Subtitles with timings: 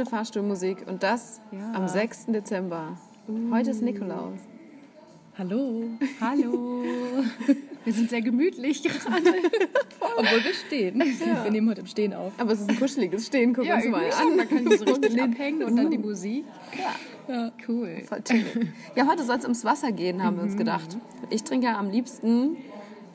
[0.00, 1.72] schöne Fahrstuhlmusik und das Ja.
[1.74, 2.26] am 6.
[2.32, 2.96] Dezember.
[3.52, 4.38] Heute ist Nikolaus.
[5.36, 5.84] Hallo.
[6.20, 6.84] Hallo.
[7.84, 9.22] Wir sind sehr gemütlich gerade.
[10.16, 10.98] Obwohl wir stehen.
[11.44, 12.32] Wir nehmen heute im Stehen auf.
[12.38, 14.36] Aber es ist ein kuscheliges Stehen, guck uns mal an.
[14.36, 16.44] Man kann so richtig abhängen und dann die Musik.
[17.28, 17.52] Ja.
[17.68, 18.02] Cool.
[18.08, 18.22] Voll.
[18.96, 20.96] Ja, heute soll es ums Wasser gehen, haben wir uns gedacht.
[21.28, 22.56] Ich trinke ja am liebsten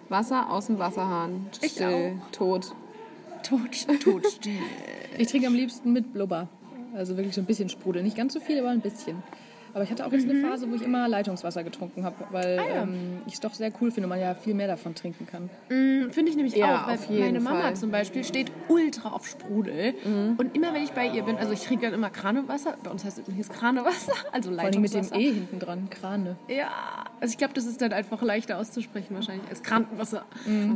[0.09, 1.47] Wasser aus dem Wasserhahn.
[1.61, 2.75] Ich Still, tot.
[3.43, 4.53] Tot, tot still.
[5.17, 6.47] Ich trinke am liebsten mit Blubber.
[6.95, 8.03] Also wirklich so ein bisschen Sprudel.
[8.03, 9.21] Nicht ganz so viel, aber ein bisschen.
[9.75, 13.17] Aber ich hatte auch jetzt eine Phase, wo ich immer Leitungswasser getrunken habe, weil ähm,
[13.27, 15.49] ich es doch sehr cool finde man ja viel mehr davon trinken kann.
[15.67, 17.75] Mm, Finde ich nämlich Ja, auch, weil meine Mama Fall.
[17.75, 19.93] zum Beispiel steht ultra auf Sprudel.
[20.37, 23.03] Und immer wenn ich bei ihr bin, also ich trinke dann immer Kranewasser, bei uns
[23.03, 25.19] heißt es übrigens Kranewasser, also Vor allem mit dem Leitungswasser.
[25.19, 26.37] E hinten dran, Krane.
[26.47, 26.69] Ja,
[27.19, 30.23] also ich glaube, das ist dann einfach leichter auszusprechen wahrscheinlich als Krankenwasser.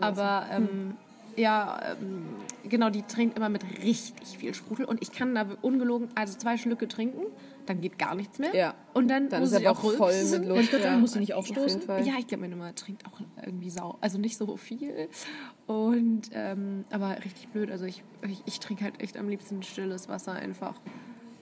[0.01, 0.97] Aber ähm,
[1.39, 2.23] ja, ähm,
[2.67, 6.57] genau, die trinkt immer mit richtig viel Sprudel und ich kann da ungelogen, also zwei
[6.57, 7.23] Schlücke trinken,
[7.65, 8.55] dann geht gar nichts mehr.
[8.55, 8.73] Ja.
[8.93, 10.41] Und dann, Dann muss ist er aber auch voll rülpsen.
[10.41, 10.73] mit Luft.
[10.73, 10.97] Ja.
[10.97, 11.81] muss sie nicht Auf aufstoßen.
[11.83, 12.05] Fall.
[12.05, 15.07] Ja, ich glaube, meine Mama trinkt auch irgendwie sau, also nicht so viel.
[15.67, 17.69] Und ähm, aber richtig blöd.
[17.71, 20.73] Also ich, ich, ich trinke halt echt am liebsten stilles Wasser einfach.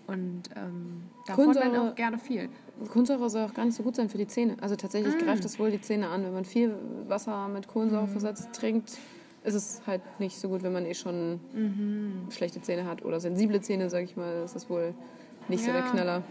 [0.07, 2.49] Und ähm, davon dann Kohlensäure- auch gerne viel.
[2.89, 4.55] Kohlensäure soll auch gar nicht so gut sein für die Zähne.
[4.61, 5.19] Also tatsächlich Mm.
[5.25, 6.23] greift das wohl die Zähne an.
[6.23, 6.73] Wenn man viel
[7.07, 8.97] Wasser mit Kohlensäure versetzt trinkt,
[9.47, 12.29] ist es halt nicht so gut, wenn man eh schon Mhm.
[12.31, 14.41] schlechte Zähne hat oder sensible Zähne, sag ich mal.
[14.41, 14.93] Das ist wohl
[15.47, 15.89] nicht so der Ja.
[15.91, 16.23] Knaller.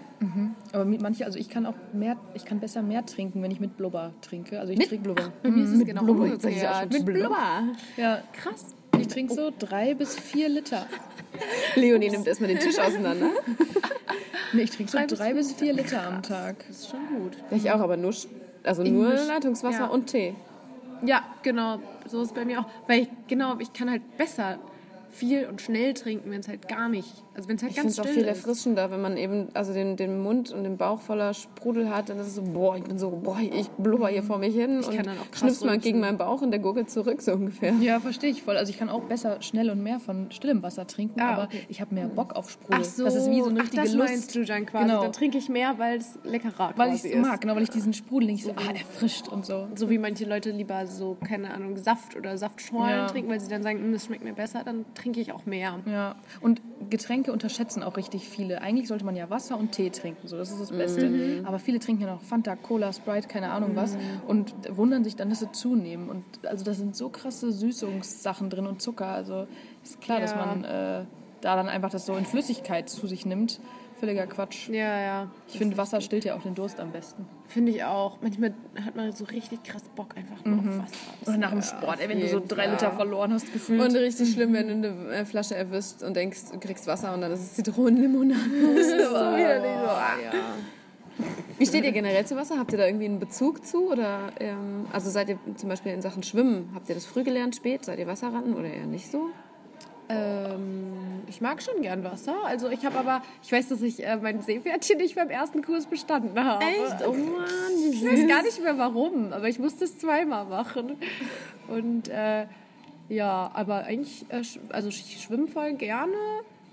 [0.73, 3.61] Aber mit manche, also ich kann auch mehr, ich kann besser mehr trinken, wenn ich
[3.61, 4.61] mit Blubber trinke.
[4.61, 5.33] Also ich trinke Blubber.
[5.43, 6.93] Mir ist es genau Blubber, umgekehrt.
[6.95, 7.63] schon Blubber.
[7.97, 8.75] Ja, Krass.
[8.99, 10.87] ich trinke so drei bis vier Liter.
[11.75, 13.31] Leonie nimmt erstmal den Tisch auseinander.
[14.53, 16.65] Nee, ich trinke so Drei drei, bis vier Liter am Tag.
[16.69, 17.37] Das ist schon gut.
[17.51, 18.15] Ich auch, aber nur,
[18.63, 19.87] also nur Leitungswasser ja.
[19.87, 20.35] und Tee.
[21.03, 21.81] Ja, genau.
[22.07, 22.67] So ist es bei mir auch.
[22.87, 24.59] Weil ich, genau, ich kann halt besser
[25.17, 27.89] viel und schnell trinken, wenn es halt gar nicht, also wenn es halt Ich finde
[27.89, 28.37] ganz es auch still viel ist.
[28.39, 32.09] erfrischender, wenn man eben also den, den Mund und den Bauch voller Sprudel hat.
[32.09, 34.81] Dann ist es so, boah, ich bin so, boah, ich blubber hier vor mich hin
[34.81, 37.23] Ich und kann dann auch krass schnippst mal gegen meinen Bauch und der gurgelt zurück,
[37.23, 37.73] so ungefähr.
[37.81, 38.57] Ja, verstehe ich voll.
[38.57, 41.61] Also ich kann auch besser schnell und mehr von stillem Wasser trinken, Ah, aber okay.
[41.69, 42.81] ich habe mehr Bock auf Sprudel.
[42.81, 44.09] Ach so, Das ist wie so eine Ach, richtige das Lust.
[44.09, 44.85] meinst du dann quasi.
[44.87, 45.03] Genau.
[45.03, 47.21] Dann trinke ich mehr, weil es leckerer weil ich quasi es ist.
[47.23, 49.67] mag, genau, weil ich diesen Sprudel nicht so ah, erfrischt und so.
[49.75, 53.07] So wie manche Leute lieber so, keine Ahnung, Saft oder Saftschorlen Ja.
[53.07, 55.79] trinken, weil sie dann sagen, "Mm, das schmeckt mir besser, dann trinke ich auch mehr.
[55.87, 58.61] Ja, und Getränke unterschätzen auch richtig viele.
[58.61, 61.43] Eigentlich sollte man ja Wasser und Tee trinken, so das ist das Beste.
[61.45, 63.97] Aber viele trinken ja noch Fanta, Cola, Sprite, keine Ahnung was
[64.27, 66.09] und wundern sich dann, dass sie zunehmen.
[66.09, 69.07] Und also da sind so krasse Süßungssachen drin und Zucker.
[69.09, 69.47] Also
[69.83, 70.45] ist klar, dass Ja.
[70.47, 71.05] man äh,
[71.41, 73.61] da dann einfach das so in Flüssigkeit zu sich nimmt.
[73.99, 74.69] Völliger Quatsch.
[74.69, 75.31] Ja, ja.
[75.49, 77.27] Ich finde, Wasser stillt ja auch den Durst am besten.
[77.49, 78.19] Finde ich auch.
[78.21, 80.97] Manchmal hat man so richtig krass Bock einfach nur auf Wasser.
[81.27, 82.67] Oder nach dem Sport, ey, wenn du so drei.
[82.67, 83.81] Liter verloren hast, gefühlt.
[83.81, 87.21] Und richtig schlimm, wenn du eine äh, Flasche erwischst und denkst, du kriegst Wasser und
[87.23, 88.41] dann ist es Zitronenlimonade.
[88.77, 89.79] Das ist so widerlich.
[89.81, 90.33] So, ja.
[91.59, 92.59] Wie steht ihr generell zu Wasser?
[92.59, 93.91] Habt ihr da irgendwie einen Bezug zu?
[93.91, 97.57] Oder ähm, also seid ihr zum Beispiel in Sachen Schwimmen, habt ihr das früh gelernt,
[97.57, 97.85] spät?
[97.85, 99.31] Seid ihr Wasserratten oder eher nicht so?
[100.09, 102.37] Ähm, ich mag schon gern Wasser.
[102.45, 105.87] Also ich habe aber, ich weiß, dass ich äh, mein Seepferdchen nicht beim ersten Kurs
[105.87, 106.65] bestanden habe.
[107.07, 110.97] Oh Mann, Ich weiß gar nicht mehr warum, aber ich musste es zweimal machen.
[111.69, 112.47] Und äh,
[113.09, 116.15] ja, aber eigentlich, äh, also ich schwimme voll gerne.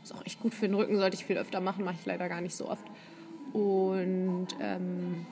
[0.04, 2.28] Ist auch echt gut für den Rücken, sollte ich viel öfter machen, mache ich leider
[2.30, 2.86] gar nicht so oft.
[3.54, 5.26] Und ähm,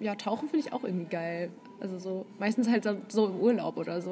[0.00, 1.50] ja, tauchen finde ich auch irgendwie geil.
[1.80, 4.10] Also so, meistens halt so, im Urlaub oder so.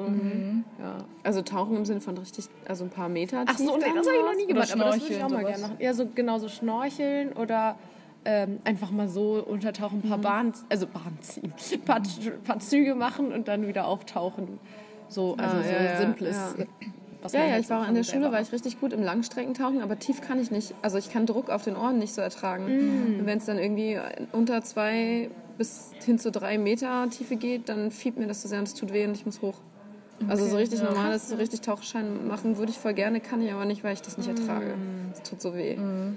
[0.79, 0.97] Ja.
[1.23, 4.07] Also tauchen im Sinne von richtig, also ein paar Meter Ach so, tief nee, das
[4.07, 5.75] habe ich noch nie gemacht, aber das würde ich auch mal gerne machen.
[5.79, 7.75] Ja, so genau so schnorcheln oder
[8.25, 12.01] ähm, einfach mal so untertauchen, ein paar Bahnen, also Bahnen ziehen, ein paar,
[12.43, 14.59] paar Züge machen und dann wieder auftauchen.
[15.07, 16.37] So, also Ah, so ja, ja, simples.
[16.57, 16.65] ja.
[17.21, 19.03] was Ja, ja, halt ich war von in der Schule, war ich richtig gut im
[19.03, 20.73] Langstreckentauchen, aber tief kann ich nicht.
[20.81, 22.65] Also ich kann Druck auf den Ohren nicht so ertragen.
[22.65, 23.99] Und Wenn es dann irgendwie
[24.31, 25.29] unter zwei
[25.59, 28.73] bis hin zu drei Meter Tiefe geht, dann fiebt mir das so sehr und es
[28.73, 29.59] tut weh und ich muss hoch.
[30.27, 33.65] Also so richtig normales, so richtig Tauchschein machen würde ich voll gerne, kann ich aber
[33.65, 34.73] nicht, weil ich das nicht ertrage.
[35.13, 35.77] Es tut so weh.
[35.77, 36.13] Nee,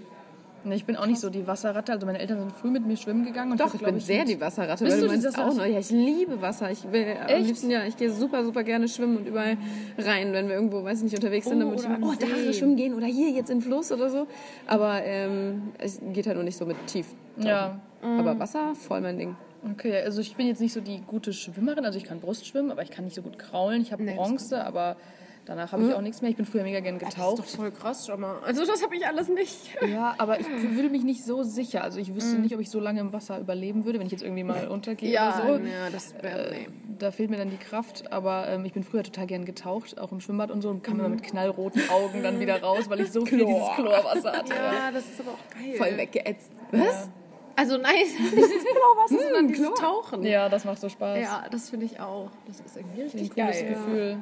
[0.71, 1.93] ich bin auch nicht so die Wasserratte.
[1.93, 3.51] Also meine Eltern sind früh mit mir schwimmen gegangen.
[3.53, 5.57] Und Doch, ich bin sehr mit- die Wasserratte, Bist weil du du meinst auch Wasserratte?
[5.57, 5.67] noch.
[5.67, 6.71] Ja, ich liebe Wasser.
[6.71, 7.47] Ich will am Echt?
[7.47, 9.57] liebsten, ja, ich gehe super, super gerne schwimmen und überall
[9.99, 12.15] rein, wenn wir irgendwo, weiß ich nicht, unterwegs sind, Oh, dann würde ich immer, oh,
[12.47, 14.27] da schwimmen gehen oder hier jetzt in den Fluss oder so.
[14.69, 17.07] Aber ähm, es geht halt nur nicht so mit tief.
[17.39, 17.81] Ja.
[18.03, 19.37] Aber Wasser, voll mein Ding.
[19.73, 21.85] Okay, also ich bin jetzt nicht so die gute Schwimmerin.
[21.85, 23.81] Also ich kann Brustschwimmen, aber ich kann nicht so gut kraulen.
[23.81, 24.97] Ich habe Nee, das Bronze, aber
[25.45, 26.31] Danach habe ich auch nichts mehr.
[26.31, 27.39] Ich bin früher mega gern Das ist getaucht.
[27.41, 28.37] doch voll krass, schau mal.
[28.45, 29.57] Also das habe ich alles nicht.
[29.89, 31.83] Ja, aber ich fühle mich nicht so sicher.
[31.83, 34.23] Also ich wüsste nicht, ob ich so lange im Wasser überleben würde, wenn ich jetzt
[34.23, 35.65] irgendwie mal untergehe oder so.
[35.65, 36.51] ja, das wäre...
[36.53, 36.69] Nee.
[36.99, 40.13] Da fehlt mir dann die Kraft, aber ähm, ich bin früher total gern getaucht, auch
[40.13, 43.11] im Schwimmbad und so, und kam immer mit knallroten Augen dann wieder raus, weil ich
[43.11, 44.53] so viel dieses Chlorwasser hatte.
[44.55, 45.75] Ja, das ist aber auch geil.
[45.77, 46.53] Voll weggeätzt.
[46.71, 47.11] Was?
[47.57, 50.23] Also nein, nicht dieses Chlorwasser, sondern dieses Tauchen.
[50.23, 51.19] Ja, das macht so Spaß.
[51.19, 52.31] Ja, das finde ich auch.
[52.47, 53.69] Das ist irgendwie Ein richtig cooles geil.
[53.69, 54.19] Gefühl.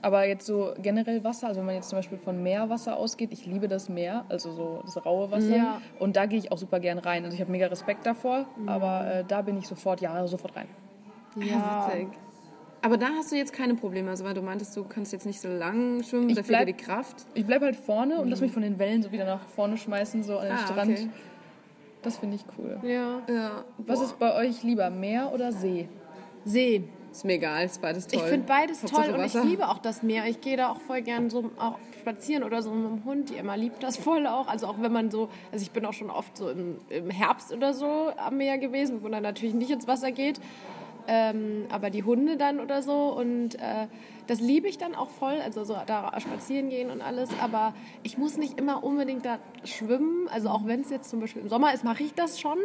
[0.00, 3.46] Aber jetzt so generell Wasser, also wenn man jetzt zum Beispiel von Meerwasser ausgeht, ich
[3.46, 5.56] liebe das Meer, also so das raue Wasser.
[5.56, 5.82] Ja.
[5.98, 7.24] Und da gehe ich auch super gern rein.
[7.24, 10.68] Also ich habe mega Respekt davor, aber äh, da bin ich sofort, ja, sofort rein.
[11.36, 12.08] Ja, Witzig.
[12.80, 15.40] Aber da hast du jetzt keine Probleme, also weil du meintest, du kannst jetzt nicht
[15.40, 17.26] so lang schwimmen, Ich dafür bleib- dir die Kraft.
[17.34, 20.22] Ich bleibe halt vorne und lass mich von den Wellen so wieder nach vorne schmeißen,
[20.22, 20.90] so an den Ah, Strand.
[20.92, 21.08] okay.
[22.02, 22.78] Das finde ich cool.
[22.84, 23.20] ja.
[23.28, 23.64] Ja.
[23.78, 25.88] Was ist bei euch lieber, Meer oder See?
[26.44, 26.84] See.
[27.10, 28.20] Ist mir egal, ist beides toll.
[28.22, 29.42] Ich finde beides Hauptsache toll und Wasser.
[29.42, 30.26] ich liebe auch das Meer.
[30.26, 33.30] Ich gehe da auch voll gern so auch spazieren oder so mit dem Hund.
[33.30, 34.48] Die Emma liebt das voll auch.
[34.48, 37.52] Also auch wenn man so, also ich bin auch schon oft so im, im Herbst
[37.52, 40.40] oder so am Meer gewesen, wo man natürlich nicht ins Wasser geht.
[41.10, 43.14] Ähm, aber die Hunde dann oder so.
[43.16, 43.88] Und äh,
[44.28, 48.18] das liebe ich dann auch voll, also so da spazieren gehen und alles, aber ich
[48.18, 51.72] muss nicht immer unbedingt da schwimmen, also auch wenn es jetzt zum Beispiel im Sommer
[51.72, 52.58] ist, mache ich das schon,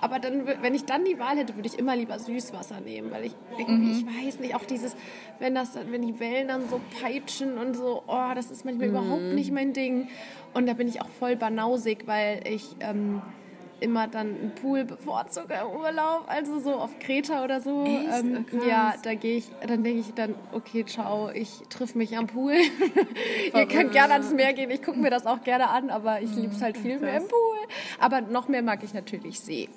[0.00, 3.26] aber dann, wenn ich dann die Wahl hätte, würde ich immer lieber Süßwasser nehmen, weil
[3.26, 4.96] ich irgendwie, ich weiß nicht, auch dieses,
[5.38, 8.88] wenn das dann, wenn die Wellen dann so peitschen und so, oh, das ist manchmal
[8.88, 10.08] überhaupt nicht mein Ding.
[10.54, 13.20] Und da bin ich auch voll banausig, weil ich ähm,
[13.80, 17.84] immer dann einen Pool bevorzuge im Urlaub, also so auf Kreta oder so.
[17.84, 18.24] Echt?
[18.24, 18.62] Ähm, krass.
[18.68, 22.54] ja, da gehe ich, dann denke ich dann, okay, ciao, ich triff mich am Pool.
[23.54, 26.34] Ihr könnt gerne ans Meer gehen, ich gucke mir das auch gerne an, aber ich
[26.34, 27.56] liebe es halt viel mehr im Pool.
[27.98, 29.68] Aber noch mehr mag ich natürlich See.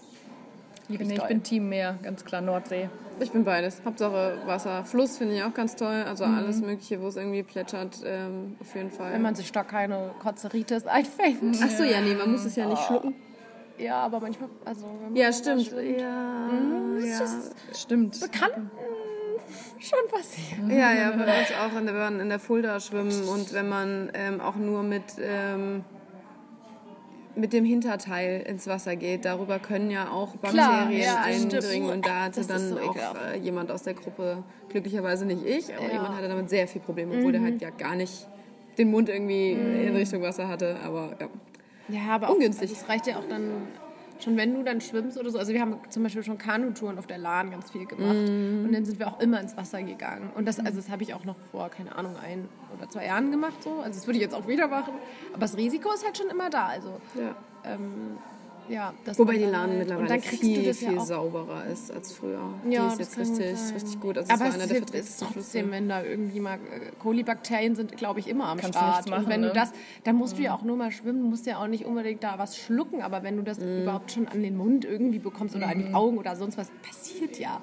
[0.89, 1.27] Lieb Nee, ich toll.
[1.29, 2.89] bin Team Meer, ganz klar, Nordsee.
[3.19, 3.81] Ich bin beides.
[3.85, 4.83] Hauptsache Wasser.
[4.83, 6.03] Fluss finde ich auch ganz toll.
[6.07, 6.37] Also Mhm.
[6.39, 9.13] alles Mögliche, wo es irgendwie plätschert, ähm, auf jeden Fall.
[9.13, 11.39] Wenn man sich da keine Kotzeritis einfängt.
[11.63, 13.13] Ach so, ja, nee, man muss es ja nicht schlucken.
[13.77, 15.63] Ja, aber manchmal, also wenn man Ja, stimmt.
[15.65, 16.49] schwimmt, Ja,
[17.03, 17.27] ja.
[17.73, 18.31] Stimmt.
[18.31, 20.69] kann mm, schon passieren.
[20.69, 24.41] ja, ja, bei uns auch, wenn man in der Fulda schwimmen und wenn man ähm,
[24.41, 25.83] auch nur mit, ähm,
[27.35, 31.63] mit dem Hinterteil ins Wasser geht, darüber können ja auch Bakterien ja, eindringen.
[31.63, 31.91] stimmt.
[31.91, 32.95] Und da hatte Das dann so auch
[33.33, 35.93] äh, jemand aus der Gruppe, glücklicherweise nicht ich, aber Ja.
[35.93, 38.27] jemand hatte damit sehr viel Probleme, obwohl der halt ja gar nicht
[38.77, 40.77] den Mund irgendwie in Richtung Wasser hatte.
[40.85, 41.27] Aber ja.
[41.89, 42.69] Ja, aber auch, Ungünstig.
[42.69, 43.67] Also es reicht ja auch dann
[44.23, 45.37] schon, wenn du dann schwimmst oder so.
[45.37, 48.15] Also wir haben zum Beispiel schon Kanutouren auf der Lahn ganz viel gemacht.
[48.15, 50.31] Und dann sind wir auch immer ins Wasser gegangen.
[50.35, 52.47] Und das, also das habe ich auch noch vor, keine Ahnung, ein
[52.77, 53.61] oder zwei Jahren gemacht.
[53.63, 53.79] So.
[53.79, 54.93] Also das würde ich jetzt auch wieder machen.
[55.31, 56.67] Aber das Risiko ist halt schon immer da.
[56.67, 57.35] Also ja.
[57.65, 58.17] ähm,
[58.69, 62.39] ja, das Wobei die Lahn halt- mittlerweile viel, viel ja sauberer ist als früher.
[62.69, 63.73] Ja, die das ist jetzt richtig, sein.
[63.73, 64.17] richtig gut.
[64.17, 67.75] Also aber war es einer ist, der verträglichsten trotzdem, wenn da irgendwie mal äh, Kolibakterien
[67.75, 69.09] sind, glaube ich, immer am Kannst Start.
[69.09, 69.47] machen, und wenn ne?
[69.47, 69.71] du das,
[70.03, 72.57] dann musst du ja auch nur mal schwimmen, musst ja auch nicht unbedingt da was
[72.57, 73.83] schlucken, aber wenn du das Mhm.
[73.83, 77.39] überhaupt schon an den Mund irgendwie bekommst oder an die Augen oder sonst was, passiert
[77.39, 77.61] ja.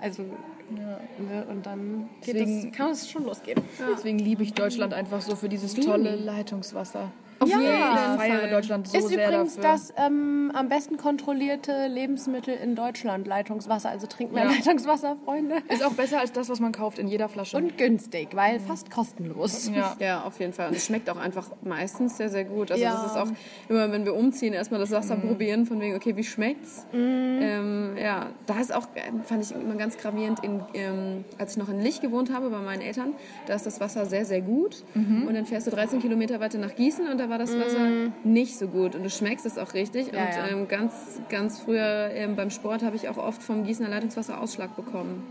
[0.00, 0.22] Also,
[0.70, 3.60] ne, und dann Deswegen- das, kann es schon losgehen.
[3.92, 7.10] Deswegen liebe ich Deutschland einfach so für dieses tolle Leitungswasser.
[7.40, 7.58] Auf Ja.
[7.60, 8.18] jeden Ich Fall.
[8.18, 9.70] feiere Deutschland so ist sehr übrigens dafür.
[9.70, 13.90] das ähm, am besten kontrollierte Lebensmittel in Deutschland, Leitungswasser.
[13.90, 14.50] Also trinkt mehr Ja.
[14.50, 15.56] Leitungswasser, Freunde.
[15.68, 17.56] Ist auch besser als das, was man kauft in jeder Flasche.
[17.56, 19.70] Und günstig, weil fast kostenlos.
[19.74, 19.94] ja.
[20.00, 20.68] Ja, auf jeden Fall.
[20.68, 22.70] Und es schmeckt auch einfach meistens sehr, sehr gut.
[22.72, 22.92] Also Ja.
[22.92, 23.28] das ist auch
[23.68, 26.86] immer, wenn wir umziehen, erstmal das Wasser probieren, von wegen, okay, wie schmeckt's?
[26.92, 31.58] Ähm, ja, da ist auch, äh, fand ich immer ganz gravierend, in, ähm, als ich
[31.58, 33.14] noch in Lich gewohnt habe bei meinen Eltern,
[33.46, 34.84] da ist das Wasser sehr, sehr gut.
[34.94, 38.58] Und dann fährst du 13 Kilometer weiter nach Gießen und da war das Wasser nicht
[38.58, 38.94] so gut.
[38.94, 40.12] Und du schmeckst es auch richtig.
[40.12, 40.52] Ja, und.
[40.52, 40.92] Ähm, ganz,
[41.28, 45.22] ganz früher ähm, beim Sport habe ich auch oft vom Gießener Leitungswasser Ausschlag bekommen.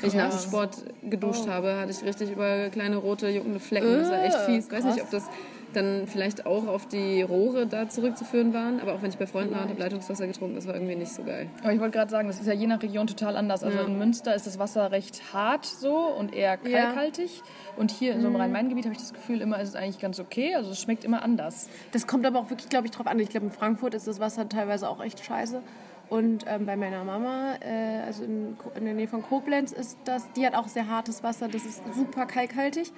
[0.00, 3.92] Wenn ich nach dem Sport geduscht habe, hatte ich richtig über kleine rote, juckende Flecken.
[3.92, 4.66] Das war echt fies.
[4.66, 5.24] Ich weiß nicht, ob das
[5.76, 8.80] dann vielleicht auch auf die Rohre da zurückzuführen waren.
[8.80, 11.12] Aber auch wenn ich bei Freunden war und habe Leitungswasser getrunken, das war irgendwie nicht
[11.12, 11.48] so geil.
[11.62, 13.62] Aber ich wollte gerade sagen, das ist ja je nach Region total anders.
[13.62, 16.86] Also in Münster ist das Wasser recht hart so und eher Ja.
[16.86, 17.42] kalkhaltig.
[17.76, 20.20] Und hier in so einem Rhein-Main-Gebiet habe ich das Gefühl, immer ist es eigentlich ganz
[20.20, 20.54] okay.
[20.54, 21.68] Also es schmeckt immer anders.
[21.92, 23.18] Das kommt aber auch wirklich, glaube ich, drauf an.
[23.18, 25.60] Ich glaube, in Frankfurt ist das Wasser teilweise auch echt scheiße.
[26.10, 30.30] Und ähm, bei meiner Mama, äh, also in, in der Nähe von Koblenz, ist das,
[30.32, 31.48] die hat auch sehr hartes Wasser.
[31.48, 32.92] Das ist super kalkhaltig.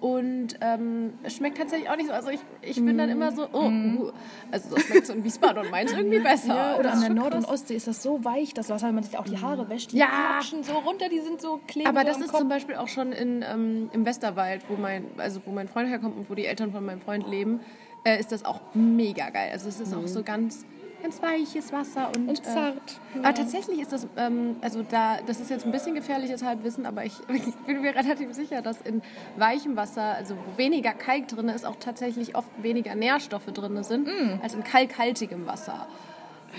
[0.00, 2.12] Und ähm, es schmeckt tatsächlich auch nicht so.
[2.12, 4.10] Also ich, ich bin dann immer so, oh, uh.
[4.50, 6.74] also das schmeckt so in Wiesbaden und Mainz irgendwie besser.
[6.80, 7.44] Oder Das an der Nord- und.
[7.44, 9.98] Ostsee ist das so weich, das Wasser, wenn man sich auch die Haare wäscht, die
[9.98, 10.06] Ja.
[10.08, 12.40] klatschen so runter, die sind so kleben Aber das ist Kopf.
[12.40, 16.16] zum Beispiel auch schon in, ähm, im Westerwald, wo mein, also wo mein Freund herkommt
[16.16, 17.60] und wo die Eltern von meinem Freund leben,
[18.04, 19.50] äh, ist das auch mega geil.
[19.52, 20.66] Also es ist auch so ganz
[21.02, 23.00] ganz weiches Wasser und, Und Äh, zart.
[23.22, 27.04] aber tatsächlich ist das, ähm, also da, das ist jetzt ein bisschen gefährliches Halbwissen, aber
[27.04, 29.02] ich, ich bin mir relativ sicher, dass in
[29.36, 34.08] weichem Wasser, also wo weniger Kalk drin ist, auch tatsächlich oft weniger Nährstoffe drin sind,
[34.42, 35.86] als in kalkhaltigem Wasser.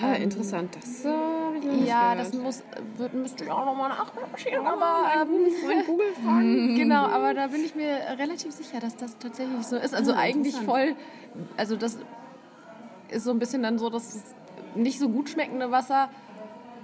[0.01, 0.75] Ah, interessant.
[0.75, 2.33] Das äh, habe ich noch nicht Ja, gehört.
[2.33, 2.63] das muss,
[2.97, 6.75] wird, müsste ich auch nochmal nachrecherchieren, aber ähm, Google fragen.
[6.75, 9.93] genau, aber da bin ich mir relativ sicher, dass das tatsächlich so ist.
[9.93, 10.95] Also Ah, eigentlich voll,
[11.57, 11.99] also das
[13.13, 14.23] ist so ein bisschen dann so, dass das
[14.75, 16.09] nicht so gut schmeckende Wasser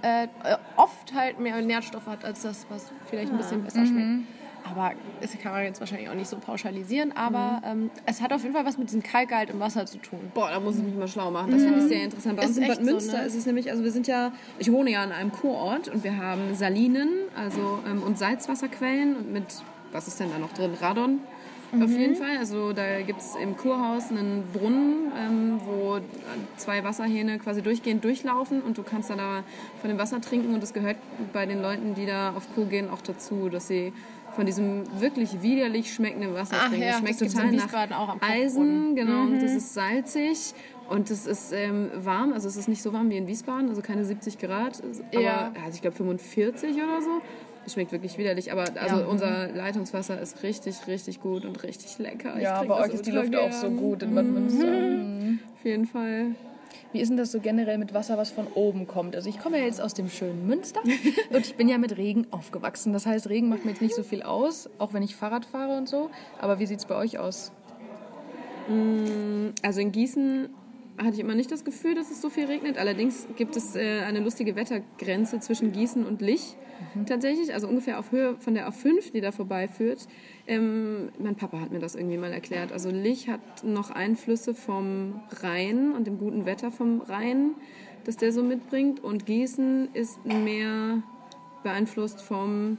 [0.02, 0.28] äh,
[0.76, 4.26] oft halt mehr Nährstoffe hat als das, was vielleicht ein bisschen besser schmeckt.
[4.64, 8.42] Aber das kann man jetzt wahrscheinlich auch nicht so pauschalisieren, aber ähm, es hat auf
[8.42, 10.30] jeden Fall was mit diesem Kalkgehalt im Wasser zu tun.
[10.34, 11.50] Boah, da muss ich mich mal schlau machen.
[11.50, 12.36] Das finde ich sehr interessant.
[12.36, 13.24] Bei Ist uns in Bad so, Münster ne?
[13.24, 16.16] ist es nämlich, also wir sind ja, ich wohne ja in einem Kurort und wir
[16.18, 19.44] haben Salinen also, ähm, und Salzwasserquellen und mit,
[19.92, 20.72] was ist denn da noch drin?
[20.80, 21.20] Radon.
[21.72, 22.36] Auf jeden Fall.
[22.38, 25.98] Also da gibt es im Kurhaus einen Brunnen, ähm, wo
[26.56, 29.44] zwei Wasserhähne quasi durchgehend durchlaufen und du kannst dann da
[29.80, 30.96] von dem Wasser trinken und das gehört
[31.32, 33.92] bei den Leuten, die da auf Kur gehen, auch dazu, dass sie
[34.34, 36.82] von diesem wirklich widerlich schmeckenden Wasser Ach trinken.
[36.86, 39.22] ja, das schmeckt das total in nach Wiesbaden auch am Eisen, genau.
[39.22, 40.54] Und das ist salzig
[40.88, 42.32] und es ist ähm, warm.
[42.32, 45.52] Also es ist nicht so warm wie in Wiesbaden, also keine 70 Grad, aber Ja.
[45.64, 47.20] also ich glaube 45 oder so.
[47.66, 49.06] Es schmeckt wirklich widerlich, aber also Ja.
[49.06, 52.36] unser Leitungswasser ist richtig, richtig gut und richtig lecker.
[52.36, 53.76] Ich Ja, bei euch ist die Luft auch so gern.
[53.76, 54.66] gut in Bad Münster.
[54.66, 55.38] Mhm.
[55.58, 56.34] Auf jeden Fall.
[56.92, 59.14] Wie ist denn das so generell mit Wasser, was von oben kommt?
[59.14, 60.80] Also ich komme ja jetzt aus dem schönen Münster
[61.30, 62.92] und ich bin ja mit Regen aufgewachsen.
[62.92, 65.76] Das heißt, Regen macht mir jetzt nicht so viel aus, auch wenn ich Fahrrad fahre
[65.76, 66.10] und so.
[66.40, 67.52] Aber wie sieht es bei euch aus?
[69.62, 70.48] Also in Gießen
[71.02, 72.78] hatte ich immer nicht das Gefühl, dass es so viel regnet.
[72.78, 76.56] Allerdings gibt es äh, eine lustige Wettergrenze zwischen Gießen und Lich.
[77.06, 80.06] Tatsächlich, also ungefähr auf Höhe von der A5, die da vorbeiführt.
[80.46, 82.72] Ähm, mein Papa hat mir das irgendwie mal erklärt.
[82.72, 87.52] Also Lich hat noch Einflüsse vom Rhein und dem guten Wetter vom Rhein,
[88.04, 89.00] das der so mitbringt.
[89.00, 91.02] Und Gießen ist mehr
[91.62, 92.78] beeinflusst vom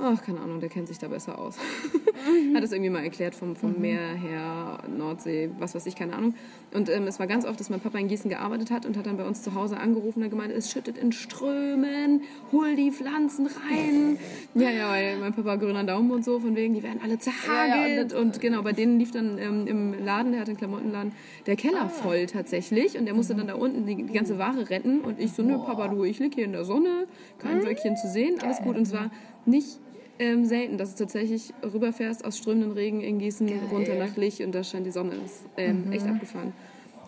[0.00, 1.56] Ach, keine Ahnung, der kennt sich da besser aus.
[2.54, 6.34] Hat es irgendwie mal erklärt vom, vom Meer her, Nordsee, was weiß ich, keine Ahnung.
[6.72, 9.06] Und ähm, es war ganz oft, dass mein Papa in Gießen gearbeitet hat und hat
[9.06, 13.46] dann bei uns zu Hause angerufen und gemeint, es schüttet in Strömen, hol die Pflanzen
[13.46, 14.18] rein.
[14.54, 18.12] Ja, ja, weil mein Papa grüner Daumen und so, von wegen, die werden alle zerhagelt.
[18.12, 21.12] und und, genau, bei denen lief dann ähm, im Laden, der hat einen Klamottenladen,
[21.46, 22.98] der Keller voll tatsächlich.
[22.98, 25.00] Und der musste dann da unten die, die ganze Ware retten.
[25.00, 27.06] Und ich so, nö, Papa, du, ich lieg hier in der Sonne,
[27.38, 28.76] kein Wölkchen zu sehen, alles gut.
[28.76, 29.10] Und es war
[29.46, 29.80] nicht
[30.18, 34.54] ähm, selten, dass du tatsächlich rüberfährst aus strömenden Regen in Gießen runter nach Lich und
[34.54, 35.14] da scheint die Sonne.
[35.24, 36.52] Ist ähm, echt abgefahren.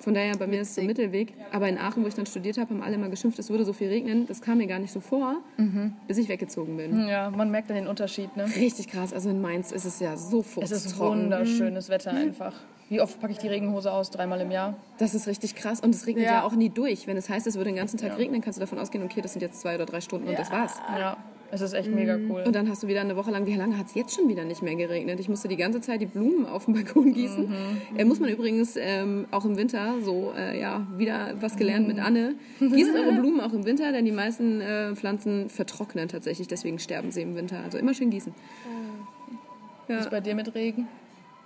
[0.00, 1.34] Von daher, bei mir ist es so Mittelweg.
[1.52, 3.74] Aber in Aachen, wo ich dann studiert habe, haben alle immer geschimpft, es würde so
[3.74, 4.26] viel regnen.
[4.26, 5.36] Das kam mir gar nicht so vor,
[6.08, 7.06] bis ich weggezogen bin.
[7.06, 8.46] Ja, man merkt dann den Unterschied, ne?
[8.56, 9.12] Richtig krass.
[9.12, 12.54] Also in Mainz ist es ja so Es ist wunderschönes Wetter einfach.
[12.88, 14.10] Wie oft packe ich die Regenhose aus?
[14.10, 14.74] Dreimal im Jahr?
[14.98, 15.80] Das ist richtig krass.
[15.80, 16.32] Und es regnet ja.
[16.32, 16.42] Ja.
[16.44, 17.06] auch nie durch.
[17.06, 19.34] Wenn es heißt, es würde den ganzen Tag regnen, kannst du davon ausgehen, okay, das
[19.34, 20.78] sind jetzt zwei oder drei Stunden und das war's.
[20.98, 21.16] Ja,
[21.52, 22.42] es ist echt mega cool.
[22.46, 24.44] Und dann hast du wieder eine Woche lang, wie lange hat es jetzt schon wieder
[24.44, 25.18] nicht mehr geregnet?
[25.20, 27.52] Ich musste die ganze Zeit die Blumen auf dem Balkon gießen.
[27.96, 31.98] Äh, muss man übrigens ähm, auch im Winter, so, äh, ja, wieder was gelernt mit
[31.98, 32.34] Anne.
[32.60, 37.10] Gießt eure Blumen auch im Winter, denn die meisten äh, Pflanzen vertrocknen tatsächlich, deswegen sterben
[37.10, 37.60] sie im Winter.
[37.64, 38.32] Also immer schön gießen.
[39.88, 40.86] Wie ist bei dir mit Regen?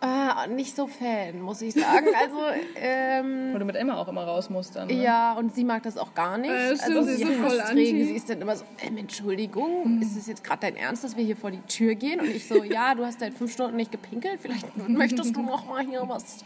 [0.06, 2.06] Ah, nicht so Fan, muss ich sagen.
[2.14, 2.38] Also,
[2.76, 4.88] ähm, Wo du mit Emma auch immer raus musst dann.
[4.88, 5.02] Ne?
[5.02, 6.50] ja, und sie mag das auch gar nicht.
[6.50, 7.74] Äh, stimmt, also, sie ist sie so voll anti.
[7.74, 8.04] Regen.
[8.04, 11.24] Sie ist dann immer so, ähm, Entschuldigung, ist es jetzt gerade dein Ernst, dass wir
[11.24, 12.20] hier vor die Tür gehen?
[12.20, 15.66] Und ich so, ja, du hast seit fünf Stunden nicht gepinkelt, vielleicht möchtest du noch
[15.66, 16.44] mal hier was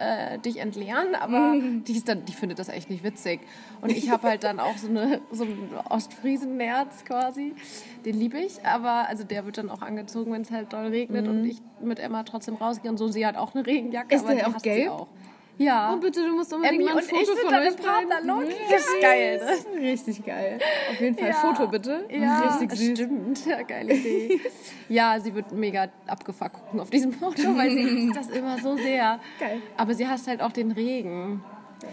[0.00, 1.54] äh, dich entleeren, aber
[1.86, 3.40] die, ist dann, die findet das echt nicht witzig.
[3.80, 7.54] Und ich habe halt dann auch so, eine, so einen Ostfriesen-Nerz quasi,
[8.04, 11.28] den liebe ich, aber also der wird dann auch angezogen, wenn es halt doll regnet
[11.28, 13.08] und ich mit Emma trotzdem rausgehe und so.
[13.08, 14.82] Sie hat auch eine Regenjacke, Ist aber der die auch gelb?
[14.82, 15.08] Sie auch.
[15.60, 15.92] Ja.
[15.92, 18.38] Oh, bitte, du musst unbedingt Emmy mal ein und Foto von euch im Partnerlook.
[18.38, 18.54] beiden.
[18.70, 19.40] Das ist geil,
[19.74, 19.80] ne?
[19.82, 20.58] Richtig geil.
[20.90, 21.34] Auf jeden Fall Ja.
[21.34, 22.06] Foto bitte.
[22.08, 22.90] Ja, Richtig süß.
[22.98, 23.44] stimmt.
[23.44, 24.40] Ja, geile Idee.
[24.88, 28.74] ja, sie wird mega abgefuckt gucken auf diesem Foto, weil sie hasst das immer so
[28.78, 29.20] sehr.
[29.38, 29.60] Geil.
[29.76, 31.44] Aber sie hasst halt auch den Regen.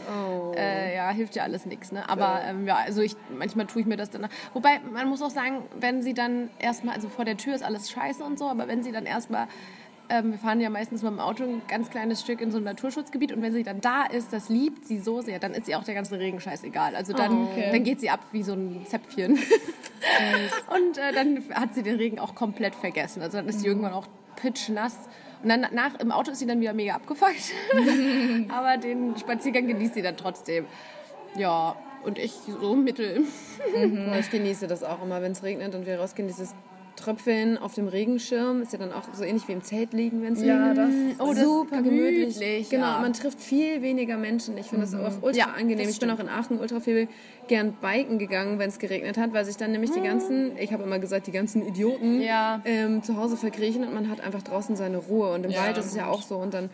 [0.10, 0.54] Oh.
[0.56, 2.08] Äh, ja, hilft ja alles nichts, ne?
[2.10, 4.28] Aber ähm, ja, also ich, manchmal tue ich mir das dann.
[4.54, 7.92] Wobei, man muss auch sagen, wenn sie dann erstmal, also vor der Tür ist alles
[7.92, 9.48] scheiße und so, aber wenn sie dann erstmal,
[10.10, 12.64] ähm, wir fahren ja meistens mit dem Auto ein ganz kleines Stück in so ein
[12.64, 15.76] Naturschutzgebiet und wenn sie dann da ist, das liebt sie so sehr, dann ist sie
[15.76, 16.96] auch der ganze Regenscheiß egal.
[16.96, 17.70] Also dann, Okay.
[17.72, 19.34] dann geht sie ab wie so ein Zäpfchen.
[20.76, 23.22] und äh, dann hat sie den Regen auch komplett vergessen.
[23.22, 24.96] Also dann ist sie irgendwann auch pitschnass.
[25.44, 27.54] Und dann nach, im Auto ist sie dann wieder mega abgefuckt.
[28.50, 30.66] Aber den Spaziergang genießt sie dann trotzdem.
[31.36, 33.26] Ja, und ich so mittel.
[34.20, 36.56] Ich genieße das auch immer, wenn es regnet und wir rausgehen, dieses
[36.98, 38.62] Tröpfeln auf dem Regenschirm.
[38.62, 40.78] Ist ja dann auch so ähnlich wie im Zelt liegen, wenn es Ja, regnet.
[41.20, 42.36] das- oh, das super gemütlich.
[42.36, 43.00] gemütlich, Genau, ja.
[43.00, 44.58] man trifft viel weniger Menschen.
[44.58, 45.88] Ich finde das auch ultra Ja, angenehm.
[45.88, 47.08] Ich bin auch in Aachen ultra viel
[47.48, 50.84] gern biken gegangen, wenn es geregnet hat, weil sich dann nämlich die ganzen, ich habe
[50.84, 52.62] immer gesagt, die ganzen Idioten Ja.
[52.66, 55.32] ähm, zu Hause verkriechen und man hat einfach draußen seine Ruhe.
[55.32, 56.36] Und im Wald ist es ja auch so.
[56.38, 56.70] Und dann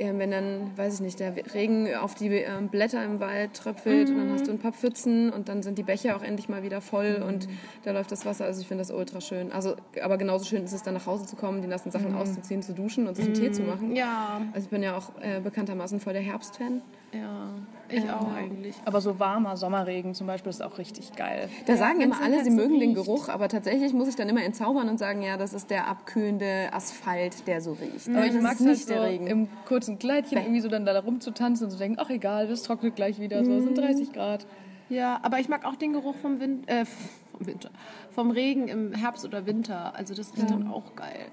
[0.00, 4.16] wenn dann, weiß ich nicht, der Regen auf die ähm, Blätter im Wald tröpfelt und
[4.18, 6.80] dann hast du ein paar Pfützen und dann sind die Bäche auch endlich mal wieder
[6.80, 7.48] voll und
[7.84, 8.44] da läuft das Wasser.
[8.46, 9.52] Also ich finde das ultra schön.
[9.52, 12.62] Also, aber genauso schön ist es dann nach Hause zu kommen, die nassen Sachen auszuziehen,
[12.62, 13.94] zu duschen und sich einen Tee zu machen.
[13.94, 16.82] Ja, Also ich bin ja auch äh, bekanntermaßen voll der Herbstfan.
[17.12, 17.50] ja.
[17.92, 18.76] Ich auch eigentlich.
[18.84, 21.48] Aber so warmer Sommerregen zum Beispiel ist auch richtig geil.
[21.66, 23.04] Da sagen immer alle, halt sie mögen den riecht.
[23.04, 26.68] Geruch, aber tatsächlich muss ich dann immer entzaubern und sagen, ja, das ist der abkühlende
[26.72, 28.08] Asphalt, der so riecht.
[28.10, 29.26] Aber ich mag es halt nicht so der Regen.
[29.26, 32.96] im kurzen Kleidchen irgendwie so dann da rumzutanzen und zu denken, ach egal, das trocknet
[32.96, 33.44] gleich wieder.
[33.44, 34.46] So, es sind 30 Grad.
[34.88, 37.70] Ja, aber ich mag auch den Geruch vom, Win äh, vom Winter.
[38.10, 39.94] Vom Regen im Herbst oder Winter.
[39.94, 41.26] Also das riecht dann auch geil.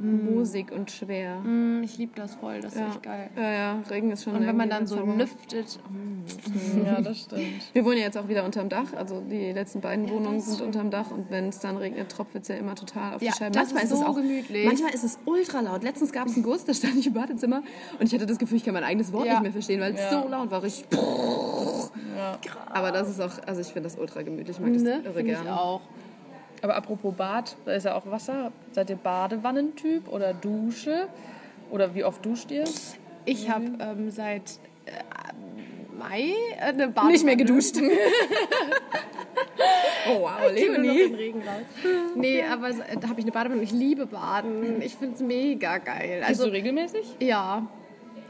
[0.00, 1.40] Moosig und schwer.
[1.40, 3.30] Mm, Ich liebe das voll, das ist echt geil.
[3.36, 5.14] Ja, ja, Regen ist schon Und wenn man dann so Zauber.
[5.16, 5.78] lüftet.
[5.90, 6.86] mm.
[6.86, 7.42] Ja, das stimmt.
[7.72, 10.90] Wir wohnen ja jetzt auch wieder unterm Dach, also die letzten beiden Wohnungen sind unterm
[10.90, 13.52] Dach und wenn es dann regnet, tropft es ja immer total auf Ja, die Scheiben.
[13.54, 14.66] das ist so gemütlich.
[14.66, 15.82] Manchmal ist es ultra laut.
[15.82, 17.62] Letztens gab es einen Guss, da stand ich im Badezimmer
[17.98, 19.32] und ich hatte das Gefühl, ich kann mein eigenes Wort Ja.
[19.34, 20.22] nicht mehr verstehen, weil es Ja.
[20.22, 20.62] so laut war.
[20.64, 20.84] Ich
[22.16, 22.38] Ja.
[22.70, 25.00] Aber das ist auch, also ich finde das ultra gemütlich, ich mag das Ne?
[25.04, 25.60] irre Finde ich gerne.
[25.60, 25.80] auch.
[26.62, 28.52] Aber apropos Bad, da ist ja auch Wasser.
[28.72, 31.08] Seid ihr Badewannentyp oder Dusche?
[31.70, 32.64] Oder wie oft duscht ihr?
[33.24, 34.90] Ich habe ähm, seit äh,
[35.98, 37.12] Mai eine Badewanne.
[37.12, 37.76] Nicht mehr geduscht.
[40.08, 41.02] oh wow, Ich nur noch Leonie.
[41.08, 41.66] den Regen raus.
[42.14, 43.62] Nee, aber da habe ich eine Badewanne.
[43.62, 44.80] Ich liebe Baden.
[44.82, 46.22] Ich finde es mega geil.
[46.26, 47.16] Also du regelmäßig?
[47.20, 47.66] ja.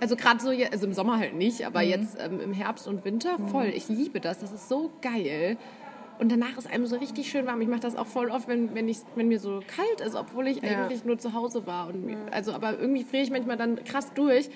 [0.00, 3.36] Also gerade so, also im Sommer halt nicht, aber jetzt ähm, im Herbst und Winter
[3.50, 3.66] voll.
[3.74, 4.38] Ich liebe das.
[4.38, 5.56] Das ist so geil.
[6.18, 7.60] Und danach ist einem so richtig schön warm.
[7.60, 10.48] Ich mache das auch voll oft, wenn, wenn, ich, wenn mir so kalt ist, obwohl
[10.48, 10.84] ich Ja.
[10.84, 11.88] eigentlich nur zu Hause war.
[11.88, 14.50] Und, also, aber irgendwie friere ich manchmal dann krass durch.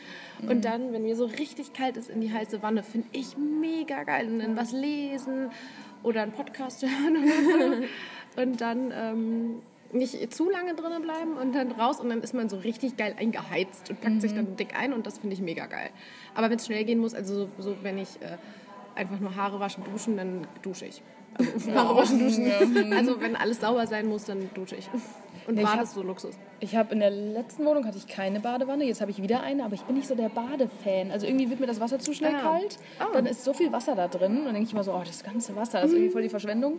[0.49, 4.03] Und dann, wenn mir so richtig kalt ist in die heiße Wanne, finde ich mega
[4.03, 4.27] geil.
[4.29, 5.51] Und dann was lesen
[6.03, 7.85] oder einen Podcast hören oder
[8.37, 8.43] so.
[8.43, 12.49] Und dann ähm, nicht zu lange drinnen bleiben und dann raus und dann ist man
[12.49, 15.67] so richtig geil eingeheizt und packt sich dann dick ein und das finde ich mega
[15.67, 15.91] geil.
[16.35, 18.39] Aber wenn es schnell gehen muss, also so, so wenn ich äh,
[18.95, 21.03] einfach nur Haare waschen, duschen, dann dusche ich.
[21.39, 22.93] Also Haare waschen, duschen.
[22.93, 24.89] Also wenn alles sauber sein muss, dann dusche ich.
[25.47, 26.37] Und ich Bad ist so Luxus.
[26.61, 29.65] Ich habe in der letzten Wohnung hatte ich keine Badewanne, jetzt habe ich wieder eine,
[29.65, 31.11] aber ich bin nicht so der Badefan.
[31.11, 32.41] Also irgendwie wird mir das Wasser zu schnell Ah.
[32.43, 32.79] kalt.
[33.13, 35.25] Dann ist so viel Wasser da drin und dann denke ich immer so, oh, das
[35.25, 36.75] ganze Wasser, das ist irgendwie voll die Verschwendung.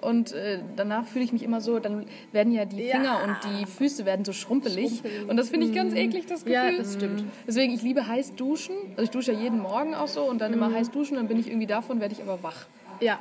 [0.00, 3.66] Und äh, danach fühle ich mich immer so, dann werden ja die Finger und die
[3.66, 5.02] Füße werden so schrumpelig.
[5.28, 6.54] Und das finde ich ganz eklig, das Gefühl.
[6.54, 7.22] Ja, das stimmt.
[7.46, 8.74] Deswegen, ich liebe heiß duschen.
[8.96, 11.38] Also ich dusche ja jeden Morgen auch so und dann immer heiß duschen, dann bin
[11.38, 12.66] ich irgendwie davon, werde ich aber wach.
[13.00, 13.20] Ja.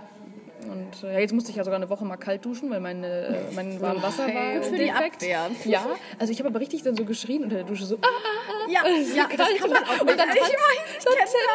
[0.70, 3.08] Und äh, ja, jetzt musste ich ja sogar eine Woche mal kalt duschen, weil meine,
[3.08, 5.16] äh, mein warmes Wasser war Gut für die defekt.
[5.24, 5.50] Abwehr.
[5.66, 5.86] Ja,
[6.20, 8.08] also ich habe aber richtig dann so geschrien unter der Dusche so, ah,
[8.70, 8.82] Ja,
[9.16, 10.40] ja das kann man auch und dann, tanzt,
[11.06, 11.14] dann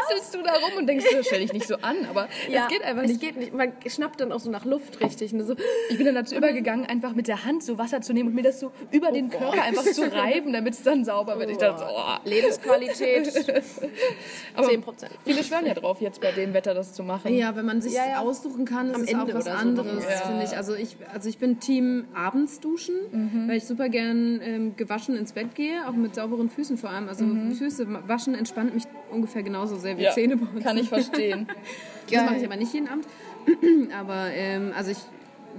[0.09, 2.69] tänzelst du da rum und denkst, das stell dich nicht so an, aber Ja, es
[2.69, 3.21] geht einfach Es nicht.
[3.21, 3.53] geht nicht.
[3.53, 4.65] Man schnappt dann auch so lebensqualität
[5.01, 5.33] richtig.
[5.33, 5.45] Ne?
[5.45, 5.55] So,
[5.91, 8.43] Ich bin dann dazu übergegangen, einfach mit der Hand so Wasser zu nehmen und mir
[8.43, 11.51] das so über den Körper einfach zu reiben, damit es dann sauber wird.
[11.51, 12.29] Ich dachte so, oh.
[12.29, 13.33] Lebensqualität
[14.63, 15.13] 10 Prozent.
[15.25, 17.33] Viele schwören ja drauf, jetzt bei dem Wetter das zu machen.
[17.35, 18.21] Ja, wenn man sich Ja, ja.
[18.21, 20.27] aussuchen kann, ist Am Ende auch was oder so anderes, Ja.
[20.27, 20.57] finde ich.
[20.57, 22.95] Also ich, also ich bin Team abends duschen,
[23.49, 27.09] weil ich super gern ähm, gewaschen ins Bett gehe, auch mit sauberen Füßen vor allem.
[27.09, 27.25] Also
[27.57, 30.63] Füße waschen entspannt mich ungefähr genauso sehr wie Ja, Zähne putzen.
[30.63, 31.47] kann ich verstehen.
[32.11, 33.07] Das mache ich aber nicht jeden Abend.
[33.99, 34.99] aber ähm, also ich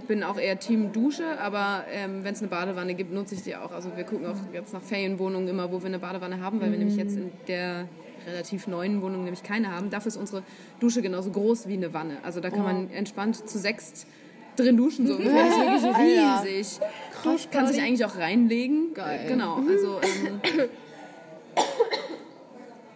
[0.08, 3.56] bin auch eher Team Dusche, aber ähm, wenn es eine Badewanne gibt, nutze ich die
[3.56, 3.72] auch.
[3.72, 6.78] Also wir gucken auch jetzt nach Ferienwohnungen immer, wo wir eine Badewanne haben, weil wir
[6.78, 7.86] nämlich jetzt in der
[8.28, 9.90] relativ neuen Wohnung nämlich keine haben.
[9.90, 10.44] Dafür ist unsere
[10.80, 12.18] Dusche genauso groß wie eine Wanne.
[12.24, 14.08] Also da kann man entspannt zu sechst
[14.56, 15.08] drin duschen.
[15.08, 15.18] So.
[15.18, 16.80] Das ist wirklich riesig.
[17.52, 18.94] Kann sich eigentlich auch reinlegen.
[18.94, 19.26] Geil.
[19.28, 19.56] Genau.
[19.68, 20.70] Also ähm,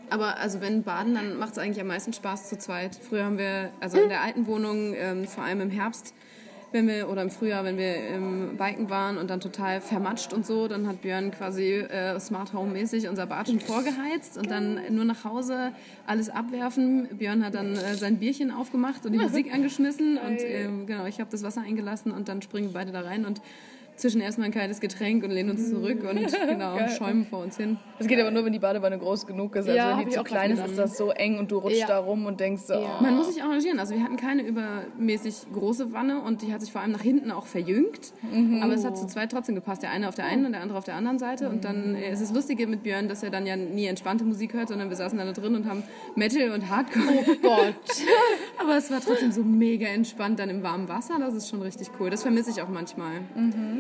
[0.09, 2.95] aber also wenn baden, dann macht es eigentlich am meisten Spaß zu zweit.
[2.95, 6.13] Früher haben wir, also in der alten Wohnung, ähm, vor allem im Herbst,
[6.71, 10.45] wenn wir, oder im Frühjahr, wenn wir im Biken waren und dann total vermatscht und
[10.45, 14.79] so, dann hat Björn quasi äh, Smart Home mäßig unser Bad schon vorgeheizt und dann
[14.89, 15.71] nur nach Hause
[16.05, 17.07] alles abwerfen.
[17.17, 21.19] Björn hat dann äh, sein Bierchen aufgemacht und die Musik angeschmissen und ähm, genau, ich
[21.19, 23.41] habe das Wasser eingelassen und dann springen wir beide da rein und
[23.97, 27.77] zwischen erstmal ein kaltes Getränk und lehnen uns zurück und genau, schäumen vor uns hin.
[27.97, 29.65] Das geht aber nur, wenn die Badewanne groß genug ist.
[29.67, 31.57] Also Ja, wenn die ich zu auch klein ist, ist das so eng und du
[31.57, 31.87] rutschst Ja.
[31.87, 33.01] da rum und denkst so, oh.
[33.01, 33.79] Man muss sich arrangieren.
[33.79, 37.31] Also wir hatten keine übermäßig große Wanne und die hat sich vor allem nach hinten
[37.31, 38.13] auch verjüngt.
[38.61, 39.81] Aber es hat zu zweit trotzdem gepasst.
[39.83, 41.49] Der eine auf der einen und der andere auf der anderen Seite.
[41.49, 44.53] Und dann äh, ist es Lustige mit Björn, dass er dann ja nie entspannte Musik
[44.53, 45.83] hört, sondern wir saßen dann da drin und haben
[46.15, 47.03] Metal und Hardcore.
[47.27, 47.73] Oh Gott.
[48.59, 51.15] Aber es war trotzdem so mega entspannt dann im warmen Wasser.
[51.19, 52.09] Das ist schon richtig cool.
[52.09, 53.21] Das vermisse ich auch manchmal.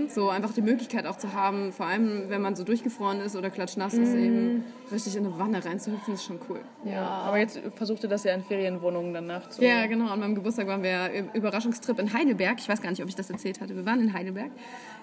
[0.09, 3.49] So einfach die Möglichkeit auch zu haben, vor allem wenn man so durchgefroren ist oder
[3.49, 6.59] klatschnass ist, eben richtig in eine Wanne reinzuhüpfen, ist schon cool.
[6.85, 7.05] Ja.
[7.05, 9.61] Aber jetzt versucht ihr das ja in Ferienwohnungen dann nachzu.
[9.61, 10.09] Ja, genau.
[10.09, 12.59] An meinem Geburtstag waren wir Überraschungstrip in Heidelberg.
[12.59, 13.75] Ich weiß gar nicht, ob ich das erzählt hatte.
[13.75, 14.51] Wir waren in Heidelberg.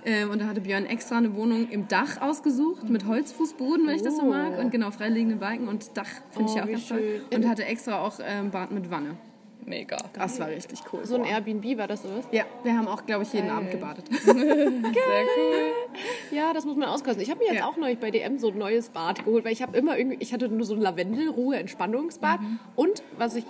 [0.05, 4.03] Ähm, und da hatte Björn extra eine Wohnung im Dach ausgesucht, mit Holzfußboden, weil ich
[4.03, 4.59] das so mag.
[4.59, 7.21] Und genau, freiliegende Balken und Dach finde ich ja auch ganz toll.
[7.31, 7.39] schön.
[7.39, 9.17] Und hatte extra auch ähm, Bad mit Wanne.
[9.67, 9.97] Mega.
[10.13, 11.05] Das war richtig cool.
[11.07, 12.27] So ein Airbnb war das sowas?
[12.33, 14.05] ja, wir haben auch, glaube ich, jeden Abend gebadet.
[14.23, 15.73] Sehr cool.
[16.31, 17.23] Ja, das muss man auskosten.
[17.23, 17.67] Ich habe mir jetzt Ja.
[17.69, 20.33] auch neulich bei DM so ein neues Bad geholt, weil ich habe immer irgendwie, ich
[20.33, 22.41] hatte nur so ein Lavendelruhe Entspannungsbad
[22.77, 23.45] und was ich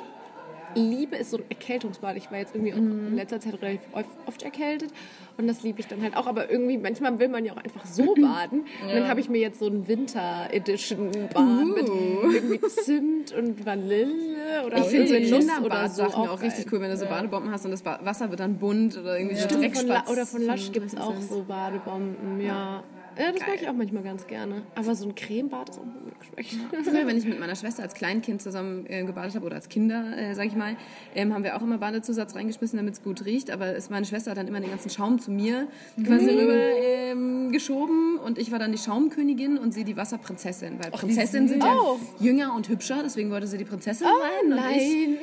[0.74, 2.16] liebe, ist so ein Erkältungsbad.
[2.16, 3.80] Ich war jetzt irgendwie auch in letzter Zeit relativ
[4.26, 4.90] oft- erkältet
[5.38, 6.26] und das liebe ich dann halt auch.
[6.26, 8.60] Aber irgendwie, manchmal will man ja auch einfach so baden.
[8.82, 14.78] Und dann habe ich mir jetzt so ein Winter-Edition-Bad mit irgendwie Zimt und Vanille oder
[14.78, 17.70] Ich finde so oder Kinderbad-Sachen so auch richtig cool, wenn du so Badebomben hast und
[17.70, 20.86] das Wasser wird dann bunt oder irgendwie so Stimmt, von oder von Lush von gibt
[20.86, 22.82] es auch so Badebomben, ja.
[23.18, 24.62] Ja, das mag ich auch manchmal ganz gerne.
[24.74, 26.84] Aber so ein Cremebad ist auch gut geschmeckt.
[26.84, 30.04] Früher, wenn ich mit meiner Schwester als Kleinkind zusammen äh, gebadet habe oder als Kinder,
[30.16, 30.76] äh, sag ich mal,
[31.14, 33.50] ähm, haben wir auch immer Badezusatz reingeschmissen, damit es gut riecht.
[33.50, 35.68] Aber es, meine Schwester hat dann immer den ganzen Schaum zu mir
[36.04, 40.78] quasi rüber ähm, geschoben und ich war dann die Schaumkönigin und sie die Wasserprinzessin.
[40.82, 41.98] Weil Prinzessinnen sind ja Oh.
[42.20, 44.50] jünger und hübscher, deswegen wollte sie die Prinzessin sein.
[44.50, 44.78] Und nein,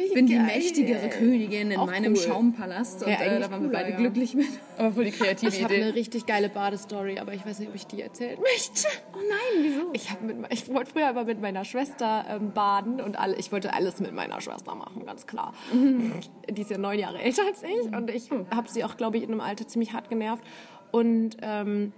[0.05, 0.43] ich bin die geil.
[0.45, 2.19] mächtigere Königin in Auch meinem cool.
[2.19, 3.03] Schaumpalast.
[3.03, 3.97] Und Ja, äh, da waren wir cooler, beide ja.
[3.97, 4.47] glücklich mit.
[4.77, 5.83] Aber voll die kreative Ich habe Idee.
[5.83, 8.87] eine richtig geile Badestory, aber ich weiß nicht, ob ich die erzählen möchte.
[9.13, 9.89] Oh nein, wieso?
[9.93, 13.51] Ich, hab mit, ich wollte früher aber mit meiner Schwester ähm, baden und alle, ich
[13.51, 15.53] wollte alles mit meiner Schwester machen, ganz klar.
[15.73, 19.23] Die ist ja neun Jahre älter als ich und ich habe sie auch, glaube ich,
[19.23, 20.43] in einem Alter ziemlich hart genervt.
[20.91, 21.93] Und ähm,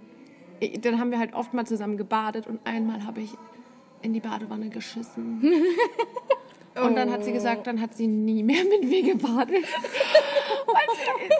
[0.60, 3.30] ich- dann haben wir halt oft mal zusammen gebadet und einmal habe ich
[4.02, 5.42] in die Badewanne geschissen.
[6.82, 9.64] Und dann hat sie gesagt, dann hat sie nie mehr mit mir gebadet.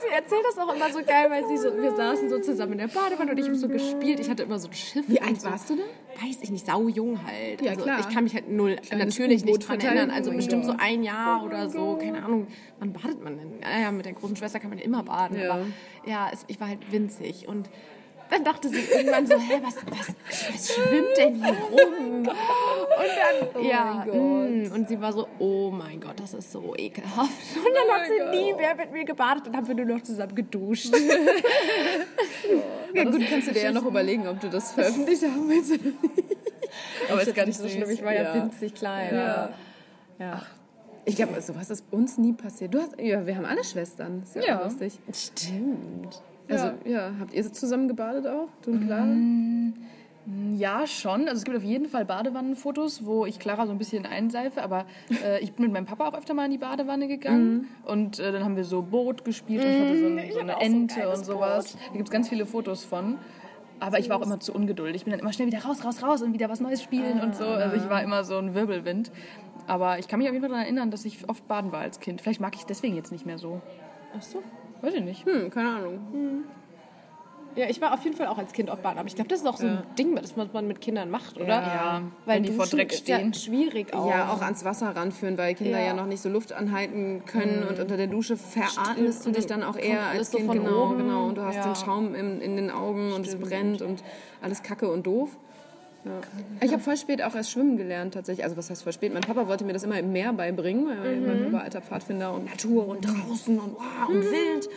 [0.03, 2.79] Sie, erzählt das auch immer so geil, weil sie so, wir saßen so zusammen in
[2.79, 4.21] der Badewanne und ich habe so gespielt.
[4.21, 5.05] Ich hatte immer so ein Schiff.
[5.09, 5.51] Wie alt so.
[5.51, 5.85] warst du denn?
[6.21, 7.61] Weiß ich nicht, sau jung halt.
[7.61, 8.01] Ja, also klar.
[8.01, 10.11] Ich kann mich halt null, Kleines natürlich nicht dran erinnern.
[10.11, 10.81] Also Oh bestimmt so Gott.
[10.81, 12.47] ein Jahr oder so, keine Ahnung.
[12.79, 13.61] Wann badet man denn?
[13.61, 15.39] Ja, ja, mit der großen Schwester kann man immer baden.
[15.39, 15.55] Ja.
[15.55, 15.67] Aber
[16.07, 17.69] ja, es, ich war halt winzig und
[18.35, 20.15] dann dachte sie irgendwann so, hä, was, was,
[20.53, 22.19] was schwimmt denn hier rum?
[22.19, 26.75] Und dann, ja, mein mm, und sie war so, oh mein Gott, das ist so
[26.77, 27.31] ekelhaft.
[27.57, 30.35] Und dann hat sie nie mehr mit mir gebadet und haben wir nur noch zusammen
[30.35, 30.93] geduscht.
[32.95, 35.83] Ja, gut, kannst du dir ja noch überlegen, ob du das veröffentlicht haben willst oder
[35.85, 36.37] nicht.
[37.11, 37.91] Aber ist gar nicht so schlimm.
[37.91, 38.35] ich war ja, Ja.
[38.45, 39.13] winzig klein.
[39.15, 39.51] Ja.
[40.21, 40.43] ja.
[41.05, 42.73] Ich glaube, sowas ist uns nie passiert.
[42.73, 44.23] Du hast, ja, wir haben alle Schwestern.
[44.23, 44.61] Ist ja, Ja.
[44.61, 44.99] auch lustig.
[45.13, 46.23] Stimmt.
[46.49, 47.13] Also, ja.
[47.19, 48.49] habt ihr zusammen gebadet auch?
[48.63, 49.07] Du und Clara?
[50.57, 51.23] Ja, schon.
[51.29, 54.87] Also es gibt auf jeden Fall Badewannenfotos, wo ich Clara so ein bisschen einseife, aber
[55.23, 58.33] äh, ich bin mit meinem Papa auch öfter mal in die Badewanne gegangen und äh,
[58.33, 60.67] dann haben wir so Boot gespielt und ich hatte so, ein, so eine auch so
[60.67, 61.77] ein Ente und sowas.
[61.89, 63.19] Da gibt es ganz viele Fotos von.
[63.81, 64.97] Aber ich war auch immer zu ungeduldig.
[64.97, 67.35] Ich bin dann immer schnell wieder raus, raus, raus und wieder was Neues spielen und
[67.35, 67.45] so.
[67.45, 69.11] Also ich war immer so ein Wirbelwind.
[69.67, 72.01] Aber ich kann mich auf jeden Fall daran erinnern, dass ich oft baden war als
[72.01, 72.23] Kind.
[72.23, 73.61] Vielleicht mag ich es deswegen jetzt nicht mehr so.
[74.17, 74.43] Ach so.
[74.85, 75.25] Weiß ich nicht.
[75.27, 76.45] Hm, keine Ahnung.
[77.57, 79.41] Ja, ich war auf jeden Fall auch als Kind auf Baden, aber ich glaube, das
[79.41, 81.47] ist auch so ein Ding, das was man mit Kindern macht, oder?
[81.63, 83.33] Ja, wenn die vor Dreck ist ja stehen.
[83.33, 84.11] schwierig auch.
[84.11, 85.95] Ja, auch ans Wasser ranführen, weil Kinder ja, Ja.
[85.95, 89.77] noch nicht so Luft anhalten können und unter der Dusche veratmest du dich dann auch
[89.77, 90.51] eher als Kind.
[90.51, 90.99] Genau, oben.
[90.99, 91.27] genau.
[91.29, 91.63] Und du hast Ja.
[91.63, 94.03] den Schaum in, in den Augen und es brennt und
[94.43, 95.37] alles kacke und doof.
[96.05, 96.21] Ja.
[96.61, 98.45] Ich habe voll spät auch erst schwimmen gelernt tatsächlich.
[98.45, 99.13] Also was heißt voll spät?
[99.13, 102.45] Mein Papa wollte mir das immer im Meer beibringen, weil mein Papa alter Pfadfinder und
[102.45, 104.69] Natur und draußen und wow und wild.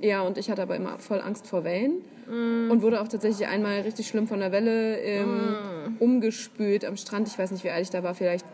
[0.00, 3.80] Ja, und ich hatte aber immer voll Angst vor Wellen und wurde auch tatsächlich einmal
[3.80, 7.26] richtig schlimm von der Welle ähm, umgespült am Strand.
[7.26, 8.46] Ich weiß nicht, wie alt ich da war, vielleicht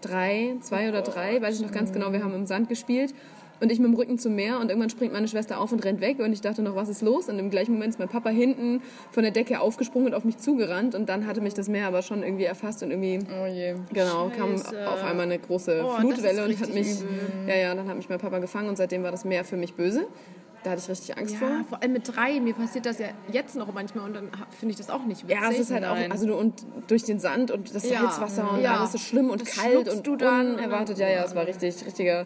[0.00, 2.12] drei, zwei oder drei, weiß ich noch ganz genau.
[2.12, 3.12] Wir haben im Sand gespielt
[3.60, 6.00] und ich mit dem Rücken zum Meer und irgendwann springt meine Schwester auf und rennt
[6.00, 7.28] weg und ich dachte noch, was ist los?
[7.28, 10.38] Und im gleichen Moment ist mein Papa hinten von der Decke aufgesprungen und auf mich
[10.38, 13.74] zugerannt und dann hatte mich das Meer aber schon irgendwie erfasst und irgendwie Oh je.
[13.92, 14.88] Genau, kam Scheiße.
[14.90, 16.88] auf einmal eine große Oh, Flutwelle und hat mich,
[17.46, 19.74] ja, ja, dann hat mich mein Papa gefangen und seitdem war das Meer für mich
[19.74, 20.06] böse.
[20.62, 21.46] Da hatte ich richtig Angst vor.
[21.46, 22.40] Ja, vor allem mit drei.
[22.40, 25.36] Mir passiert das ja jetzt noch manchmal und dann finde ich das auch nicht witzig.
[25.38, 26.06] Ja, es ist halt Nein.
[26.10, 26.54] auch, also du, und
[26.86, 28.00] durch den Sand und das Ja.
[28.00, 28.78] Salzwasser und Ja.
[28.78, 30.96] alles so schlimm und Das kalt und du dann unerwartet.
[30.96, 32.24] Ja, ja, es war richtig, richtiger,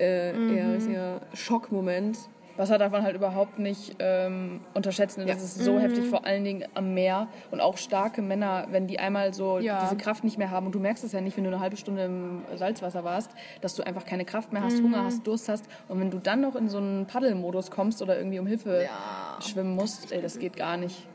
[0.00, 0.56] äh, Mhm.
[0.56, 2.18] ja, richtiger Schockmoment.
[2.56, 5.20] Wasser darf man halt überhaupt nicht ähm, unterschätzen.
[5.26, 5.44] Das Ja.
[5.44, 7.28] ist so heftig, vor allen Dingen am Meer.
[7.50, 9.80] Und auch starke Männer, wenn die einmal so Ja.
[9.84, 10.66] diese Kraft nicht mehr haben.
[10.66, 13.30] Und du merkst es ja nicht, wenn du eine halbe Stunde im Salzwasser warst,
[13.62, 15.64] dass du einfach keine Kraft mehr hast, Hunger hast, Durst hast.
[15.88, 18.86] Und wenn du dann noch in so einen Paddelmodus kommst oder irgendwie um Hilfe
[19.40, 21.06] schwimmen musst, ey, das geht gar nicht.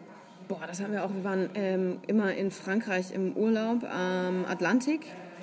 [0.48, 1.14] Boah, das haben wir auch.
[1.14, 5.02] Wir waren ähm, immer in Frankreich im Urlaub am Atlantik.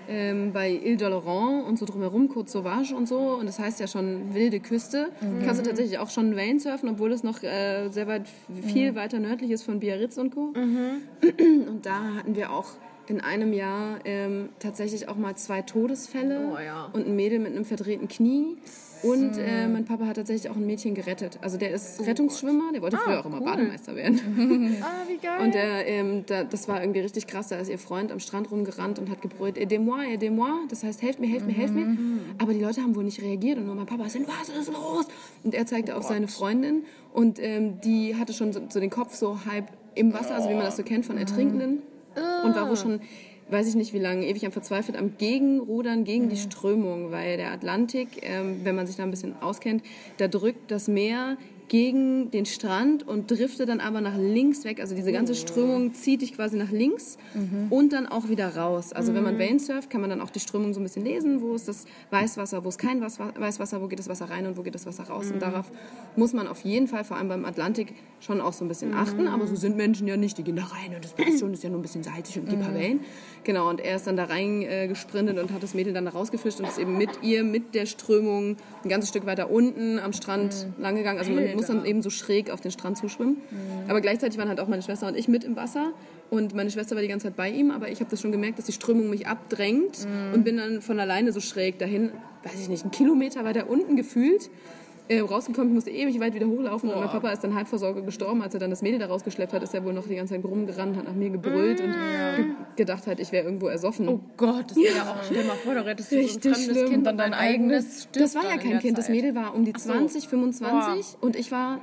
[0.08, 3.18] Ähm, bei Ile d'Oléron und so drumherum, Côte Sauvage und so.
[3.18, 5.08] Und das heißt ja schon wilde Küste.
[5.20, 5.44] Mhm.
[5.44, 8.24] Kannst du tatsächlich auch schon Wellen surfen, obwohl es noch äh, sehr weit,
[8.62, 8.96] viel Mhm.
[8.96, 10.52] weiter nördlich ist von Biarritz und Co.
[10.54, 12.66] Und da hatten wir auch
[13.08, 16.88] in einem Jahr ähm, tatsächlich auch mal zwei Todesfälle Oh ja.
[16.92, 18.56] und ein Mädel mit einem verdrehten Knie.
[19.02, 19.44] Und Hm.
[19.44, 21.38] äh, mein Papa hat tatsächlich auch ein Mädchen gerettet.
[21.42, 24.76] Also der ist Oh Rettungsschwimmer, der wollte früher auch immer Bademeister werden.
[24.82, 25.40] Ah, wie geil.
[25.44, 27.48] Und der, ähm, da, das war irgendwie richtig krass.
[27.48, 30.50] Da ist ihr Freund am Strand rumgerannt und hat gebrüllt, aidez-moi, aidez-moi.
[30.68, 31.96] Das heißt, helft mir, helft mir, helft mir.
[32.38, 34.72] Aber die Leute haben wohl nicht reagiert und nur mein Papa ist in was ist
[34.72, 35.06] los?
[35.42, 39.14] Und er zeigte auf seine Freundin und ähm, die hatte schon so, so den Kopf
[39.14, 41.82] so halb im Wasser, also wie man das so kennt von Ertrinkenden.
[42.44, 43.00] Und war wohl schon,
[43.52, 47.52] weiß ich nicht wie lange, ewig am Verzweifelt am Gegenrudern gegen die Strömung, weil der
[47.52, 49.82] Atlantik, ähm, wenn man sich da ein bisschen auskennt,
[50.16, 51.36] da drückt das Meer
[51.72, 54.78] gegen den Strand und driftet dann aber nach links weg.
[54.78, 57.16] Also diese ganze Strömung zieht dich quasi nach links
[57.70, 58.92] und dann auch wieder raus.
[58.92, 61.40] Also wenn man Wellen surft, kann man dann auch die Strömung so ein bisschen lesen.
[61.40, 64.58] Wo ist das Weißwasser, wo ist kein Wasser- Weißwasser, wo geht das Wasser rein und
[64.58, 65.30] wo geht das Wasser raus.
[65.32, 65.72] Und darauf
[66.14, 69.26] muss man auf jeden Fall, vor allem beim Atlantik, schon auch so ein bisschen achten.
[69.26, 70.36] Aber so sind Menschen ja nicht.
[70.36, 72.50] Die gehen da rein und das passt schon, ist ja nur ein bisschen salzig und
[72.50, 73.00] gibt ein paar Wellen.
[73.44, 76.10] Genau, und er ist dann da rein äh, gesprintet und hat das Mädel dann da
[76.10, 80.12] rausgefischt und ist eben mit ihr, mit der Strömung ein ganzes Stück weiter unten am
[80.12, 81.18] Strand lang gegangen.
[81.18, 83.38] Also man muss dann eben so schräg auf den Strand zuschwimmen.
[83.88, 85.92] Aber gleichzeitig waren halt auch meine Schwester und ich mit im Wasser.
[86.30, 88.58] Und meine Schwester war die ganze Zeit bei ihm, aber ich habe das schon gemerkt,
[88.58, 92.10] dass die Strömung mich abdrängt und bin dann von alleine so schräg dahin,
[92.42, 94.48] weiß ich nicht, einen Kilometer weiter unten gefühlt.
[95.08, 97.78] Äh, rausgekommen, ich musste ewig weit wieder hochlaufen und mein Papa ist dann halb vor
[97.78, 98.40] Sorge gestorben.
[98.42, 100.44] Als er dann das Mädel da rausgeschleppt hat, ist er wohl noch die ganze Zeit
[100.44, 101.92] rumgerannt, hat nach mir gebrüllt und
[102.36, 102.44] ge
[102.76, 104.08] gedacht hat, ich wäre irgendwo ersoffen.
[104.08, 106.52] oh Gott, das wäre ja auch, stell mal vor, du rettest du so ein Richtig
[106.54, 106.90] fremdes schlimm.
[106.90, 109.16] Kind Dann dein eigenes stirbt Das war ja kein Kind, das Zeit.
[109.16, 111.80] Mädel war um die 20, 25 und ich war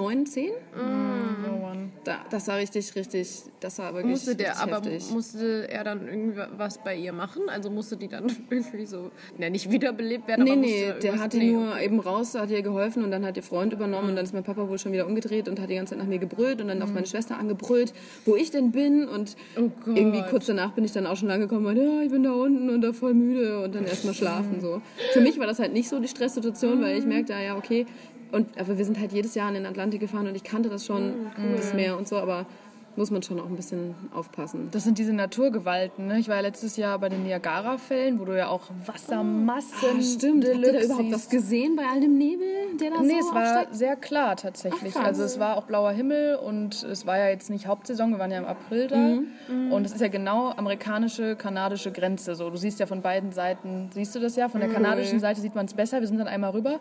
[0.00, 0.50] 9, 10.
[0.76, 1.92] Oh Mann.
[2.04, 3.28] Da, das war richtig, richtig,
[3.60, 5.10] das war wirklich Musste der, richtig aber heftig.
[5.12, 7.42] musste er dann irgendwie was bei ihr machen?
[7.48, 11.20] Also musste die dann irgendwie so, na nicht wiederbelebt werden, Nee, aber nee, der irgendwas-
[11.20, 14.08] hat die nee, nur eben raus, hat ihr geholfen und dann hat ihr Freund übernommen
[14.10, 16.08] und dann ist mein Papa wohl schon wieder umgedreht und hat die ganze Zeit nach
[16.08, 17.92] mir gebrüllt und dann auf meine Schwester angebrüllt,
[18.24, 21.40] wo ich denn bin und Oh irgendwie kurz danach bin ich dann auch schon lang
[21.40, 24.60] gekommen und ja, ich bin da unten und da voll müde und dann erstmal schlafen
[24.62, 24.80] so.
[25.12, 27.84] Für mich war das halt nicht so die Stresssituation, weil ich merkte, ah ja, okay,
[28.32, 30.86] und aber wir sind halt jedes Jahr in den Atlantik gefahren und ich kannte das
[30.86, 31.12] schon,
[31.56, 32.46] das Meer und so, aber
[32.96, 34.68] muss man schon auch ein bisschen aufpassen.
[34.72, 36.06] Das sind diese Naturgewalten.
[36.08, 36.18] Ne?
[36.18, 39.98] Ich war ja letztes Jahr bei den Niagara-Fällen, wo du ja auch Wassermassen.
[39.98, 40.44] Ah, stimmt.
[40.44, 42.46] Habt ihr da Deluxe überhaupt was gesehen bei all dem Nebel,
[42.80, 43.74] der da Nee, so es war aufsteigt?
[43.74, 44.94] sehr klar tatsächlich.
[44.96, 48.18] Ach, also es war auch blauer Himmel und es war ja jetzt nicht Hauptsaison, wir
[48.18, 48.96] waren ja im April da.
[48.96, 49.72] Mhm.
[49.72, 52.34] Und es ist ja genau amerikanische, kanadische Grenze.
[52.34, 54.48] So, du siehst ja von beiden Seiten, siehst du das ja?
[54.48, 56.00] Von der kanadischen Seite sieht man es besser.
[56.00, 56.80] Wir sind dann einmal rüber.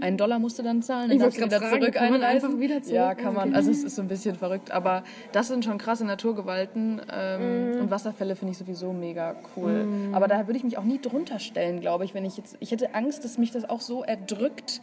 [0.00, 2.22] Einen Dollar musst du dann zahlen, dann Ich darfst du wieder fragen, zurück kann man
[2.22, 2.94] einfach wieder zurück?
[2.94, 3.54] Ja, kann man.
[3.54, 4.70] Also es ist so ein bisschen verrückt.
[4.70, 7.02] Aber das sind schon krasse Naturgewalten.
[7.12, 7.80] Ähm, Mhm.
[7.82, 9.86] Und Wasserfälle finde ich sowieso mega cool.
[10.12, 12.56] Aber da würde ich mich auch nie drunter stellen, glaube ich, wenn ich jetzt.
[12.60, 14.80] Ich hätte Angst, dass mich das auch so erdrückt.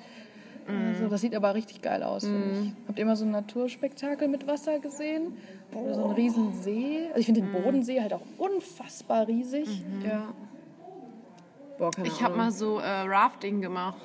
[0.67, 2.71] Also, das sieht aber richtig geil aus, finde ich.
[2.89, 5.37] Habt ihr mal so ein Naturspektakel mit Wasser gesehen?
[5.73, 7.07] Oder so einen riesen See?
[7.07, 9.83] Also ich finde den Bodensee halt auch unfassbar riesig.
[10.05, 10.27] Ja.
[11.77, 14.01] Boah, keine Ich habe mal so äh, Rafting gemacht.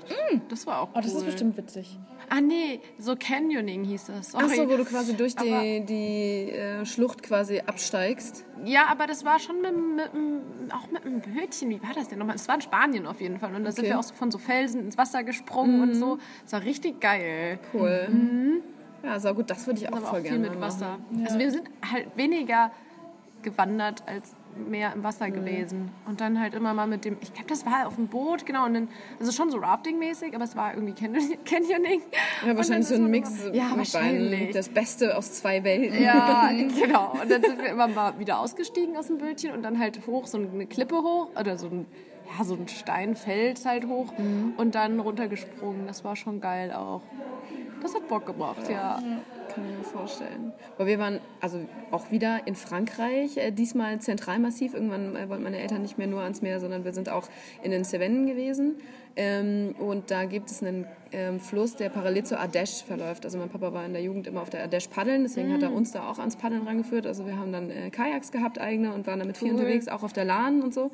[0.51, 0.95] Das war auch cool.
[0.97, 1.99] Oh, das ist bestimmt witzig.
[2.35, 4.31] Ah nee, so Canyoning hieß das.
[4.31, 4.45] Sorry.
[4.49, 8.45] Ach so, wo du quasi durch Aber- die, die äh, Schlucht quasi absteigst.
[8.65, 11.69] Ja, aber das war schon mit, mit, mit, auch mit einem Bötchen.
[11.69, 12.37] Wie war das denn nochmal?
[12.37, 13.55] Es war in Spanien auf jeden Fall.
[13.55, 13.89] Und da sind Okay.
[13.91, 13.97] Mhm.
[13.97, 16.19] wir auch so von so Felsen ins Wasser gesprungen und so.
[16.45, 17.59] Das war richtig geil.
[17.75, 18.63] Cool.
[19.03, 20.63] Ja, so gut, das würde ich auch auch voll viel gerne mit machen.
[20.63, 20.99] Wasser.
[21.25, 22.71] Also wir sind halt weniger
[23.43, 24.35] gewandert als
[24.69, 25.33] mehr im Wasser Mhm.
[25.35, 25.91] gewesen.
[26.07, 28.67] Und dann halt immer mal mit dem, ich glaube, das war auf dem Boot, genau.
[28.67, 28.89] Und dann,
[29.19, 32.03] also schon so Rafting-mäßig, aber es war irgendwie Canyon- Canyoning.
[32.47, 34.53] Ja, wahrscheinlich so ein Mix immer- Ja, wahrscheinlich.
[34.53, 36.03] Das Beste aus zwei Welten.
[36.03, 36.51] Ja,
[36.83, 37.13] genau.
[37.21, 40.27] Und dann sind wir immer mal wieder ausgestiegen aus dem Bötchen und dann halt hoch,
[40.27, 41.87] so eine Klippe hoch oder so ein,
[42.39, 44.13] ja, so ein Steinfels halt hoch
[44.57, 45.87] und dann runtergesprungen.
[45.87, 47.03] Das war schon geil auch.
[47.83, 49.03] Das hat Bock gemacht, ja.
[49.55, 50.53] Kann ich mir vorstellen.
[50.77, 51.61] Aber wir waren also
[51.91, 54.75] auch wieder in Frankreich, äh, diesmal Zentralmassiv.
[54.75, 57.29] Irgendwann äh, wollten meine Eltern nicht mehr nur ans Meer, sondern wir sind auch
[57.63, 58.77] in den Cevennen gewesen.
[59.15, 63.25] Ähm, und da gibt es einen ähm, Fluss, der parallel zur Ardèche verläuft.
[63.25, 65.73] Also mein Papa war in der Jugend immer auf der Ardèche paddeln, deswegen hat er
[65.73, 67.07] uns da auch ans Paddeln rangeführt.
[67.07, 70.15] Also wir haben dann äh, Kajaks gehabt eigene und waren damit viel unterwegs, auch auf
[70.15, 70.91] der Lahn und so.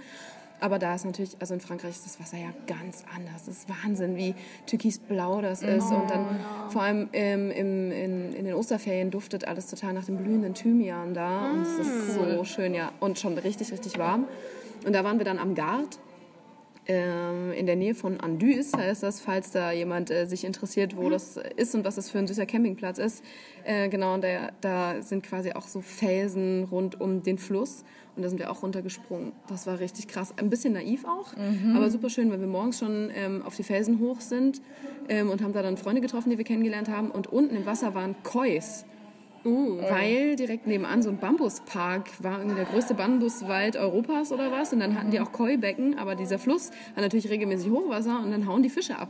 [0.60, 3.44] Aber da ist natürlich, also in Frankreich ist das Wasser ja ganz anders.
[3.46, 4.34] Das ist Wahnsinn, wie
[4.66, 5.90] türkisblau das ist.
[5.90, 6.26] Und dann
[6.68, 11.14] vor allem ähm, im, in, in den Osterferien duftet alles total nach dem blühenden Thymian
[11.14, 11.50] da.
[11.50, 12.92] Und es ist so schön, ja.
[13.00, 14.26] Und schon richtig, richtig warm.
[14.84, 15.98] Und da waren wir dann am Gard.
[16.88, 21.10] Ähm, in der Nähe von Andus heißt das, falls da jemand äh, sich interessiert, wo
[21.10, 23.22] das ist und was das für ein süßer Campingplatz ist.
[23.64, 27.84] Äh, genau, und der, da sind quasi auch so Felsen rund um den Fluss.
[28.16, 29.30] Und da sind wir auch runtergesprungen.
[29.48, 30.34] Das war richtig krass.
[30.38, 31.34] Ein bisschen naiv auch,
[31.76, 34.60] aber super schön, weil wir morgens schon ähm, auf die Felsen hoch sind
[35.08, 37.12] ähm, und haben da dann Freunde getroffen, die wir kennengelernt haben.
[37.12, 38.84] Und unten im Wasser waren Kois.
[39.44, 44.72] Weil direkt nebenan so ein Bambuspark war, irgendwie der größte Bambuswald Europas oder was.
[44.72, 48.46] Und dann hatten die auch Koi-Becken, aber dieser Fluss hat natürlich regelmäßig Hochwasser und dann
[48.46, 49.08] hauen die Fische ab.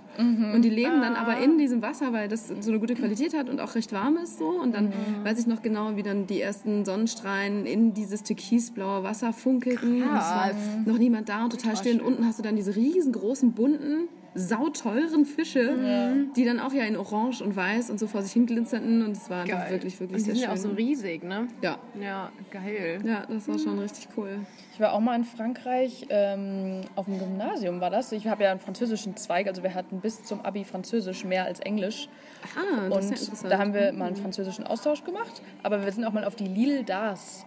[0.54, 3.48] Und die leben dann aber in diesem Wasser, weil das so eine gute Qualität hat
[3.48, 4.48] und auch recht warm ist so.
[4.48, 4.92] Und dann
[5.24, 10.02] weiß ich noch genau, wie dann die ersten Sonnenstrahlen in dieses türkisblaue Wasser funkelten.
[10.02, 10.50] Und es war
[10.86, 12.00] noch niemand da und total still.
[12.00, 16.96] Und unten hast du dann diese riesengroßen, bunten, sauteuren Fische, die dann auch ja in
[16.96, 19.02] Orange und Weiß und so vor sich hin glitzerten.
[19.02, 19.70] Und es war Geil.
[19.70, 20.48] wirklich, wirklich Und die sehr sind schön.
[20.48, 21.48] ja auch so riesig, ne?
[21.62, 21.78] ja.
[22.00, 23.00] Ja, geil.
[23.04, 24.38] ja, das war schon richtig cool.
[24.74, 28.12] Ich war auch mal in Frankreich, ähm, auf dem Gymnasium war das.
[28.12, 31.58] Ich habe ja einen französischen Zweig, also wir hatten bis zum Abi Französisch mehr als
[31.60, 32.08] Englisch.
[32.56, 33.52] Ah, das ist ja Und interessant.
[33.52, 36.46] da haben wir mal einen französischen Austausch gemacht, aber wir sind auch mal auf die
[36.46, 37.44] Lille d'Ars.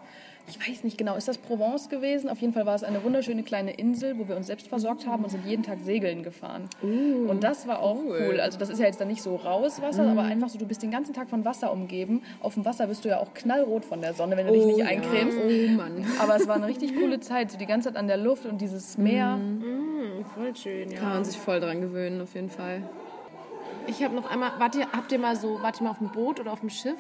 [0.48, 2.30] Ich weiß nicht genau, ist das Provence gewesen?
[2.30, 5.24] Auf jeden Fall war es eine wunderschöne kleine Insel, wo wir uns selbst versorgt haben
[5.24, 6.68] und sind jeden Tag segeln gefahren.
[6.82, 8.40] und das war auch cool.
[8.42, 10.84] Also das ist ja jetzt dann nicht so raues Wasser, aber einfach so, du bist
[10.84, 12.22] den ganzen Tag von Wasser umgeben.
[12.42, 14.84] Auf dem Wasser bist du ja auch knallrot von der Sonne, wenn du dich nicht
[14.84, 15.38] eincremst.
[15.42, 16.06] Oh Mann.
[16.20, 18.60] Aber es war eine richtig coole Zeit, so die ganze Zeit an der Luft und
[18.60, 19.38] dieses Meer.
[19.38, 21.00] Mhm, voll schön, ja.
[21.00, 22.84] Kann man sich voll dran gewöhnen, auf jeden Fall.
[23.88, 26.10] Ich habe noch einmal, wart ihr, habt ihr mal so, wart ihr mal auf dem
[26.10, 27.00] Boot oder auf dem Schiff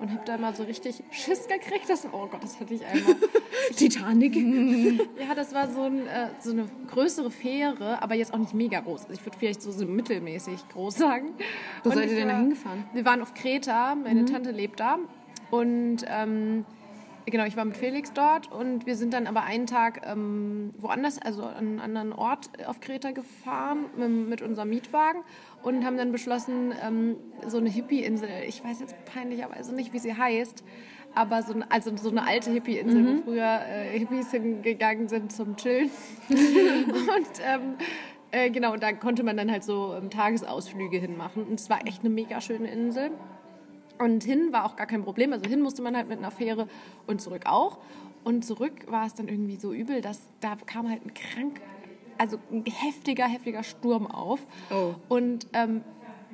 [0.00, 1.88] und habt da mal so richtig Schiss gekriegt?
[1.88, 3.16] Das, oh Gott, das hatte ich einmal.
[3.76, 4.36] Titanic.
[5.18, 8.80] ja, das war so, ein, äh, so eine größere Fähre, aber jetzt auch nicht mega
[8.80, 9.02] groß.
[9.02, 11.30] Also ich würde vielleicht so, so mittelmäßig groß sagen.
[11.82, 12.84] Wo Und seid ihr denn da hingefahren?
[12.92, 14.98] Wir waren auf Kreta, meine Tante lebt da
[15.50, 16.64] und ähm,
[17.30, 21.20] Genau, ich war mit Felix dort und wir sind dann aber einen Tag ähm, woanders,
[21.20, 25.22] also an einen anderen Ort auf Kreta gefahren mit, mit unserem Mietwagen
[25.62, 30.14] und haben dann beschlossen, ähm, so eine Hippie-Insel, ich weiß jetzt peinlicherweise nicht, wie sie
[30.14, 30.64] heißt,
[31.14, 35.56] aber so eine, also so eine alte Hippie-Insel, wo früher äh, Hippies hingegangen sind zum
[35.56, 35.90] Chillen.
[36.28, 37.74] und ähm,
[38.30, 42.00] äh, genau, da konnte man dann halt so ähm, Tagesausflüge hinmachen und es war echt
[42.00, 43.10] eine mega schöne Insel.
[43.98, 45.32] Und hin war auch gar kein Problem.
[45.32, 46.68] Also hin musste man halt mit einer Fähre
[47.06, 47.78] und zurück auch.
[48.24, 51.60] Und zurück war es dann irgendwie so übel, dass da kam halt ein krank,
[52.18, 54.40] also ein heftiger, heftiger Sturm auf.
[54.70, 54.94] Oh.
[55.08, 55.82] Und ähm,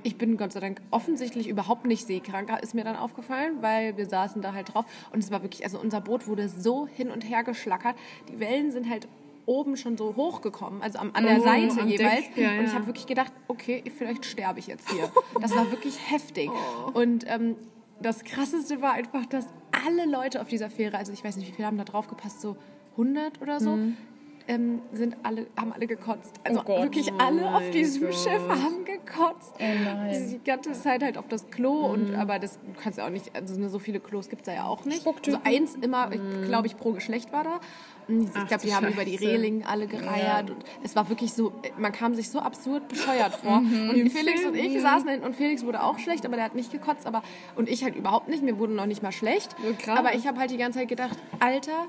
[0.02, 4.06] ich bin Gott sei Dank offensichtlich überhaupt nicht seekrank, ist mir dann aufgefallen, weil wir
[4.06, 4.84] saßen da halt drauf.
[5.12, 7.96] Und es war wirklich, also unser Boot wurde so hin und her geschlackert.
[8.28, 9.08] Die Wellen sind halt
[9.46, 12.24] oben schon so hochgekommen, also am, an der Oh, Seite jeweils.
[12.36, 15.10] Ja, und ich habe wirklich gedacht, okay, vielleicht sterbe ich jetzt hier.
[15.40, 16.50] Das war wirklich heftig.
[16.94, 17.56] Und ähm,
[18.00, 19.46] das Krasseste war einfach, dass
[19.86, 22.40] alle Leute auf dieser Fähre, also ich weiß nicht, wie viele haben da drauf gepasst,
[22.40, 22.56] so
[22.92, 23.78] 100 oder so,
[24.46, 26.34] ähm, sind alle, haben alle gekotzt.
[26.44, 28.14] Also Oh wirklich Oh alle auf diesem Gott.
[28.14, 29.54] Schiff haben gekotzt.
[29.58, 30.28] nein.
[30.30, 33.34] Die ganze Zeit halt auf das Klo und aber das du kannst ja auch nicht,
[33.34, 35.06] also so viele Klos gibt es da ja auch nicht.
[35.06, 37.60] Also eins immer, glaube ich, pro Geschlecht war da.
[38.08, 39.16] Ich glaube, die haben über die.
[39.16, 43.58] Reling alle gereiert und es war wirklich so, man kam sich so absurd bescheuert vor.
[43.58, 46.70] Und Felix und ich saßen hin und Felix wurde auch schlecht, aber der hat nicht
[46.72, 47.22] gekotzt, aber
[47.56, 49.54] und ich halt überhaupt nicht, mir wurde noch nicht mal schlecht.
[49.86, 49.94] Ja.
[49.96, 51.86] Aber ich habe halt die ganze Zeit gedacht, Alter,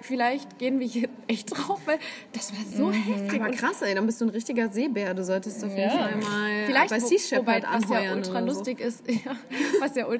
[0.00, 1.98] vielleicht gehen wir hier echt drauf, weil
[2.32, 3.40] das war so heftig.
[3.40, 5.14] Aber krass, ey, dann bist du ein richtiger Seebär.
[5.14, 5.90] Du solltest auf jeden Ja.
[5.90, 8.46] Fall mal Vielleicht, bei wo- Sea Shepherd wobei, was ja ultra oder so.
[8.58, 9.32] lustig ist, ja,
[9.80, 10.18] was ja, aber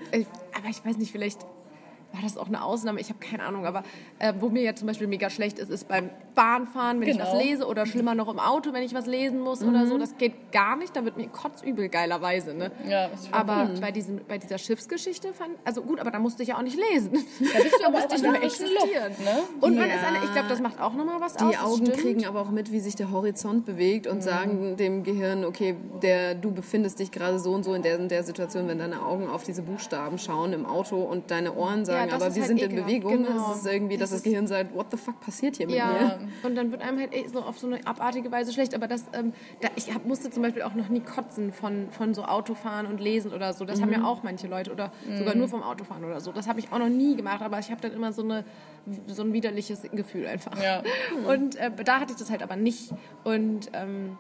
[0.69, 1.41] ich weiß nicht, vielleicht
[2.13, 3.83] war das auch eine Ausnahme, ich habe keine Ahnung, aber
[4.19, 7.33] äh, wo mir ja zum Beispiel mega schlecht ist, ist beim Bahnfahren, wenn ich Genau.
[7.33, 10.17] was lese oder schlimmer noch im Auto, wenn ich was lesen muss oder so, das
[10.19, 12.71] geht gar nicht, da wird mir kotzübel geilerweise, ne?
[12.89, 16.59] Ja, Aber bei, diesem, bei dieser Schiffsgeschichte fand, also gut, aber da musste ich ja
[16.59, 17.13] auch nicht lesen.
[17.13, 19.09] Da bist du aber auch musste ich nur existieren.
[19.09, 19.39] Luft, ne?
[19.61, 19.95] Und man Ja.
[19.97, 21.51] ist eine, ich glaube, das macht auch nochmal was aus.
[21.51, 21.97] Die Augen stimmt.
[21.99, 26.35] kriegen aber auch mit, wie sich der Horizont bewegt und sagen dem Gehirn, okay, der,
[26.35, 29.29] du befindest dich gerade so und so in der, in der Situation, wenn deine Augen
[29.29, 32.49] auf diese Buchstaben schauen im Auto und deine Ohren sagen, das aber ist wir halt
[32.49, 32.87] sind in ekelhaft.
[32.89, 33.53] Bewegung, Genau.
[33.53, 36.29] ist es irgendwie, dass das, Gehirn sagt, what the fuck passiert hier mit Ja, mir?
[36.43, 38.75] und dann wird einem halt eh so auf so eine abartige Weise schlecht.
[38.75, 42.15] Aber das, ähm, da, ich hab, musste zum Beispiel auch noch nie kotzen von, von
[42.15, 43.65] so Autofahren und Lesen oder so.
[43.65, 43.95] Das haben Mhm.
[43.95, 46.33] ja auch manche Leute oder sogar nur vom Autofahren oder so.
[46.33, 48.45] Das habe ich auch noch nie gemacht, aber ich habe dann immer so, eine,
[49.07, 50.61] so ein widerliches Gefühl einfach.
[50.63, 50.83] Ja.
[51.29, 52.91] Und äh, da hatte ich das halt aber nicht.
[53.25, 54.17] Und ähm,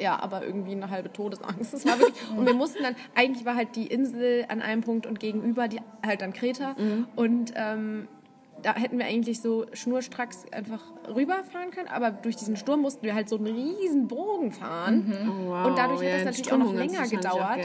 [0.00, 1.72] ja, aber irgendwie eine halbe Todesangst.
[1.72, 5.06] Das war wirklich, und wir mussten dann, eigentlich war halt die Insel an einem Punkt
[5.06, 6.74] und gegenüber die, halt dann Kreta.
[7.16, 8.08] Und ähm,
[8.62, 10.80] da hätten wir eigentlich so schnurstracks einfach
[11.14, 15.12] rüberfahren können, aber durch diesen Sturm mussten wir halt so einen riesen Bogen fahren.
[15.28, 15.66] Oh, wow.
[15.66, 17.60] Und dadurch hat Ja, das natürlich auch noch länger gedauert.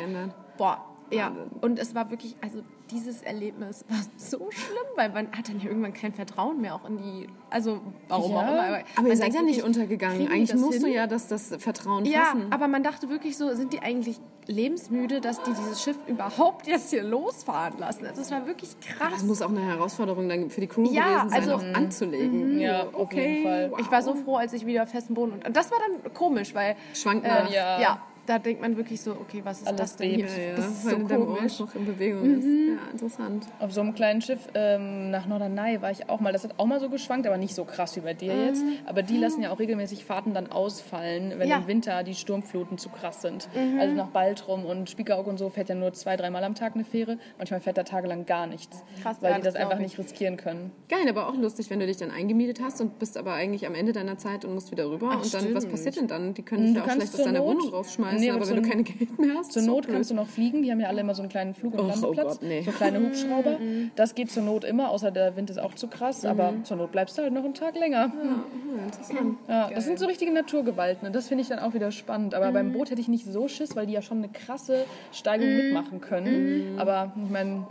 [0.58, 1.50] Boah, Ja, Wahnsinn.
[1.62, 2.60] und es war wirklich, also
[2.92, 6.88] dieses Erlebnis war so schlimm, weil man hat dann ja irgendwann kein Vertrauen mehr auch
[6.88, 8.60] in die, also warum Ja, auch immer.
[8.64, 10.28] Aber man ihr seid ja nicht untergegangen.
[10.28, 10.96] Eigentlich das musst du hin?
[10.96, 12.48] ja das, das Vertrauen Ja, fassen.
[12.52, 16.90] aber man dachte wirklich so, sind die eigentlich lebensmüde, dass die dieses Schiff überhaupt jetzt
[16.90, 18.06] hier losfahren lassen?
[18.08, 19.24] Also es war wirklich Das krass.
[19.24, 22.60] muss auch eine Herausforderung dann für die Crew Ja, gewesen sein, also- auch anzulegen.
[22.60, 23.72] Ja, auf jeden Fall.
[23.80, 26.56] Ich war so froh, als ich wieder auf festen Boden und das war dann komisch,
[26.56, 27.80] weil Schwankt äh, ja.
[27.80, 28.02] Ja.
[28.30, 30.26] Da denkt man wirklich so, okay, was ist Alles das denn hier?
[30.28, 31.60] Ja, ja, Das ist weil so der komisch.
[31.60, 32.46] Noch in Bewegung ist.
[32.46, 33.48] Ja, interessant.
[33.60, 36.32] Auf so einem kleinen Schiff ähm, nach Norderney war ich auch mal.
[36.32, 38.64] Das hat auch mal so geschwankt, aber nicht so krass wie bei dir jetzt.
[38.86, 41.58] Aber die lassen ja auch regelmäßig Fahrten dann ausfallen, wenn Ja.
[41.58, 43.50] im Winter die Sturmfluten zu krass sind.
[43.80, 46.84] Also nach Baltrum und Spiekeroog und so fährt ja nur zwei, dreimal am Tag eine
[46.86, 47.18] Fähre.
[47.38, 50.38] Manchmal fährt da tagelang gar nichts, Krass, weil ja, die das das einfach nicht riskieren
[50.38, 50.72] können.
[50.90, 53.74] Geil, aber auch lustig, wenn du dich dann eingemietet hast und bist aber eigentlich am
[53.74, 55.08] Ende deiner Zeit und musst wieder rüber.
[55.22, 55.72] und dann, was stimmt.
[55.72, 56.34] passiert denn dann?
[56.36, 58.62] Die können dich Du ja auch schlecht aus deiner Not- Wohnung rausschmeißen, Nee, aber wenn
[58.64, 60.62] du kein Geld mehr hast, Zur Not so kannst du noch fliegen.
[60.64, 62.40] Die haben ja alle immer so einen kleinen Flug- und Och, oh Landeplatz.
[62.40, 62.62] Gott, nee.
[62.62, 63.58] So kleine Hubschrauber.
[63.96, 66.26] Das geht zur Not immer, außer der Wind ist auch zu krass.
[66.26, 68.10] Aber zur Not bleibst du halt noch einen Tag länger.
[68.10, 68.84] blöd.
[68.86, 69.38] Interessant.
[69.48, 72.34] Ja, das sind so richtige Naturgewalten und das finde ich dann auch wieder spannend.
[72.34, 75.48] Aber beim Boot hätte ich nicht so Schiss, weil die ja schon eine krasse Steigung
[75.56, 76.76] mitmachen können.
[76.78, 77.66] Aber ich meine,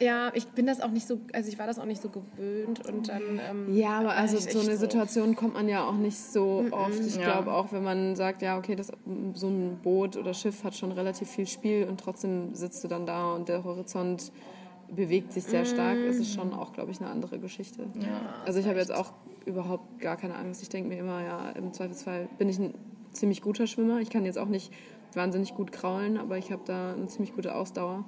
[0.00, 2.86] Ja, ich bin das auch nicht so, also ich war das auch nicht so gewöhnt
[2.86, 3.22] und dann.
[3.50, 7.00] Ähm, Ja, aber also so eine Situation kommt man ja auch nicht so oft.
[7.06, 7.22] Ich Ja.
[7.24, 8.92] glaube auch, wenn man sagt, ja, okay, das,
[9.34, 13.06] so ein Boot oder Schiff hat schon relativ viel Spiel und trotzdem sitzt du dann
[13.06, 14.32] da und der Horizont
[14.88, 17.86] bewegt sich sehr stark, ist es schon auch, glaube ich, eine andere Geschichte.
[18.44, 19.12] also ich habe jetzt auch
[19.44, 20.62] überhaupt gar keine Angst.
[20.62, 22.74] Ich denke mir immer, ja, im Zweifelsfall bin ich ein
[23.12, 24.00] ziemlich guter Schwimmer.
[24.00, 24.72] Ich kann jetzt auch nicht
[25.14, 28.04] wahnsinnig gut kraulen, aber ich habe da eine ziemlich gute Ausdauer.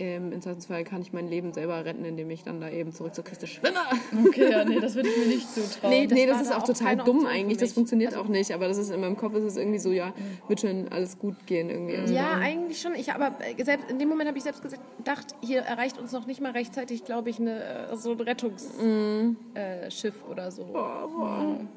[0.00, 3.14] Ähm, Im Zweifelsfall kann ich mein Leben selber retten, indem ich dann da eben zurück
[3.14, 3.78] zur Küste schwimme.
[4.26, 5.90] okay, ja, nee, das würde ich mir nicht zutrauen.
[5.92, 7.58] Nee, das nee, das ist auch auch total dumm eigentlich.
[7.58, 8.52] Das funktioniert auch nicht.
[8.52, 10.12] Aber das ist in meinem Kopf ist es irgendwie so, ja,
[10.48, 11.96] wird schon alles gut gehen irgendwie.
[11.96, 12.94] Also Ja, eigentlich schon.
[12.94, 16.26] Ich aber äh, selbst in dem Moment habe ich selbst gedacht, hier erreicht uns noch
[16.26, 20.66] nicht mal rechtzeitig, glaube ich, eine, äh, so ein Rettungsschiff äh, Schiff oder so.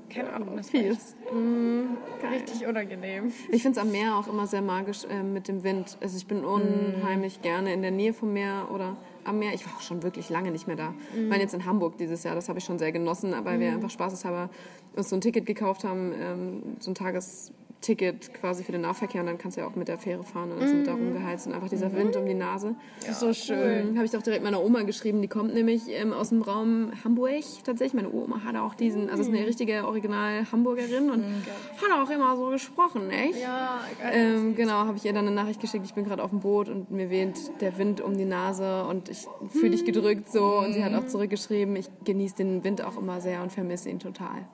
[0.09, 1.15] Keine Ahnung, das echt, Fies.
[2.31, 3.31] richtig unangenehm.
[3.49, 5.97] Ich finde es am Meer auch immer sehr magisch äh, mit dem Wind.
[6.01, 9.53] Also ich bin unheimlich gerne in der Nähe vom Meer oder am Meer.
[9.53, 10.93] Ich war auch schon wirklich lange nicht mehr da.
[11.15, 13.73] Ich war jetzt in Hamburg dieses Jahr, das habe ich schon sehr genossen, weil wir
[13.73, 14.49] einfach spaßeshalber
[14.95, 16.95] uns so ein Ticket gekauft haben, ähm, so ein
[17.83, 20.51] Tagesticket quasi für den Nahverkehr und dann kannst du ja auch mit der Fähre fahren
[20.51, 22.75] und dann sind wir da rumgeheizt und einfach dieser Wind um die Nase.
[23.01, 23.89] Das ist so schön.
[23.89, 25.21] Ähm, habe ich doch direkt meiner Oma geschrieben.
[25.21, 27.93] Die kommt nämlich ähm, aus dem Raum Hamburg tatsächlich.
[27.93, 32.35] Meine Oma hat auch diesen, also ist eine richtige Original Hamburgerin und hat auch immer
[32.37, 33.41] so gesprochen, echt?
[33.41, 33.81] Ja,
[34.11, 35.85] Ähm, genau, habe ich ihr dann eine Nachricht geschickt.
[35.85, 39.09] Ich bin gerade auf dem Boot und mir weht der Wind um die Nase und
[39.09, 40.43] ich fühle dich gedrückt so.
[40.59, 43.99] Und sie hat auch zurückgeschrieben, ich genieße den Wind auch immer sehr und vermisse ihn
[43.99, 44.47] total.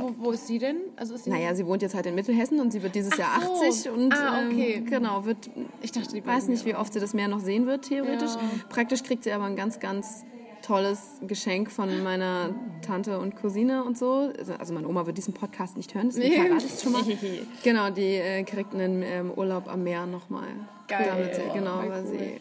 [0.00, 0.76] wo, wo ist sie denn?
[0.96, 3.40] Also ist sie Naja, sie wohnt jetzt halt in Mittelhessen und sie wird dieses Jahr
[3.40, 3.62] so.
[3.62, 4.74] 80 und Ah, okay.
[4.74, 5.50] ähm, genau, wird
[5.82, 8.34] Ich dachte, die ich weiß nicht, wie oft sie das Meer noch sehen wird, theoretisch.
[8.34, 8.40] Ja.
[8.68, 10.24] Praktisch kriegt sie aber ein ganz, ganz
[10.62, 12.50] tolles Geschenk von meiner
[12.84, 14.32] Tante und Cousine und so.
[14.58, 17.02] Also- meine Oma wird diesen Podcast nicht hören, deswegen verrate ich es schon mal.
[17.62, 20.48] genau, die äh, kriegt einen ähm, Urlaub am Meer nochmal.
[20.88, 21.06] Geil.
[21.08, 22.18] Damit sie, genau, weil cool.
[22.18, 22.40] sie...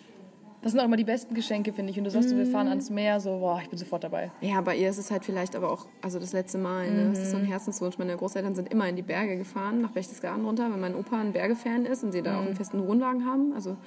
[0.65, 1.97] Das sind auch immer die besten Geschenke, finde ich.
[1.99, 4.31] Und du sagst, so, wir fahren ans Meer, so, boah, ich bin sofort dabei.
[4.41, 7.09] Ja, bei ihr ist es halt vielleicht aber auch, also das letzte Mal, ne?
[7.11, 7.99] das ist so ein Herzenswunsch.
[7.99, 11.33] Meine Großeltern sind immer in die Berge gefahren, nach Berchtesgaden runter, weil mein Opa ein
[11.33, 13.53] Bergefan ist und sie da auch einen festen Wohnwagen haben.
[13.53, 13.77] Also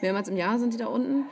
[0.00, 1.24] mehrmals im Jahr sind die da unten.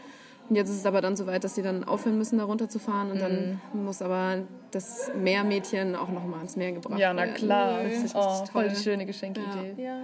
[0.48, 2.68] Und jetzt ist es aber dann so weit, dass sie dann aufhören müssen, da runter
[2.68, 3.12] zu fahren.
[3.12, 4.38] Und dann muss aber
[4.72, 7.34] das Meermädchen auch noch mal ans Meer gebracht Ja, na werden.
[7.34, 7.84] klar.
[7.84, 9.74] Das ist Oh, voll die schöne Geschenkidee.
[9.76, 10.00] Ja.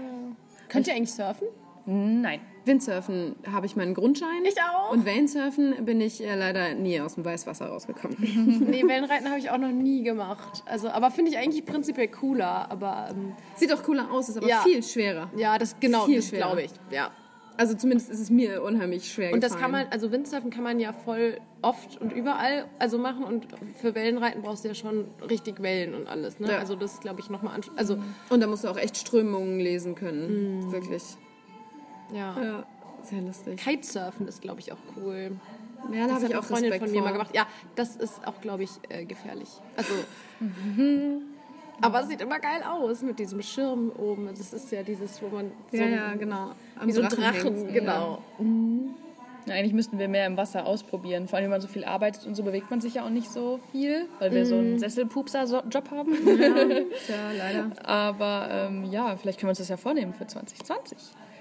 [0.68, 1.48] Könnt ihr eigentlich surfen?
[1.85, 2.41] Nein.
[2.64, 4.45] Windsurfen habe ich meinen Grundschein.
[4.45, 4.93] Ich auch.
[4.93, 8.16] Und Wellensurfen bin ich äh, leider nie aus dem Weißwasser rausgekommen.
[8.70, 10.62] Nee, Wellenreiten habe ich auch noch nie gemacht.
[10.66, 12.70] Also, aber finde ich eigentlich prinzipiell cooler.
[12.70, 14.59] Aber ähm, Sieht auch cooler aus, ist aber Ja.
[14.61, 15.28] viel schwerer.
[15.37, 16.47] ja, das genau, Viel das schwerer.
[16.47, 16.70] glaube ich.
[16.91, 17.11] Ja.
[17.59, 19.72] Also zumindest ist es mir unheimlich schwer Und das gefallen.
[19.72, 23.95] kann man, also Windsurfen kann man ja voll oft und überall also machen und für
[23.95, 26.41] Wellenreiten brauchst du ja schon richtig Wellen und alles.
[26.41, 26.51] Ne?
[26.51, 26.59] Ja.
[26.59, 27.61] Also das glaube ich nochmal an.
[27.76, 27.99] Also
[28.30, 30.61] Und da musst du auch echt Strömungen lesen können.
[30.61, 30.72] Mhm.
[30.72, 31.03] Wirklich.
[32.12, 32.36] Ja.
[32.42, 32.66] Ja,
[33.02, 33.58] sehr lustig.
[33.60, 35.32] Kitesurfen ist glaube ich auch cool.
[35.92, 37.06] Ja, da Das habe hat ich eine auch Freundin Respekt von mir vor.
[37.08, 37.34] mal gemacht.
[37.34, 39.48] Ja, das ist auch glaube ich äh, gefährlich.
[39.76, 39.92] Also
[41.80, 44.28] aber es sieht immer geil aus mit diesem Schirm oben.
[44.28, 46.52] Also es ist ja dieses, wo man so, Ja, ja, genau.
[46.78, 47.72] Am wie so ein Drachen, hängt.
[47.74, 48.22] genau.
[49.46, 51.26] Ja, eigentlich müssten wir mehr im Wasser ausprobieren.
[51.26, 53.28] Vor allem, wenn man so viel arbeitet und so bewegt man sich ja auch nicht
[53.28, 56.12] so viel, weil wir so einen Sesselpupser-Job haben.
[57.08, 57.66] Ja, leider.
[57.84, 60.96] Aber ähm, ja, vielleicht können wir uns das ja vornehmen für 2020.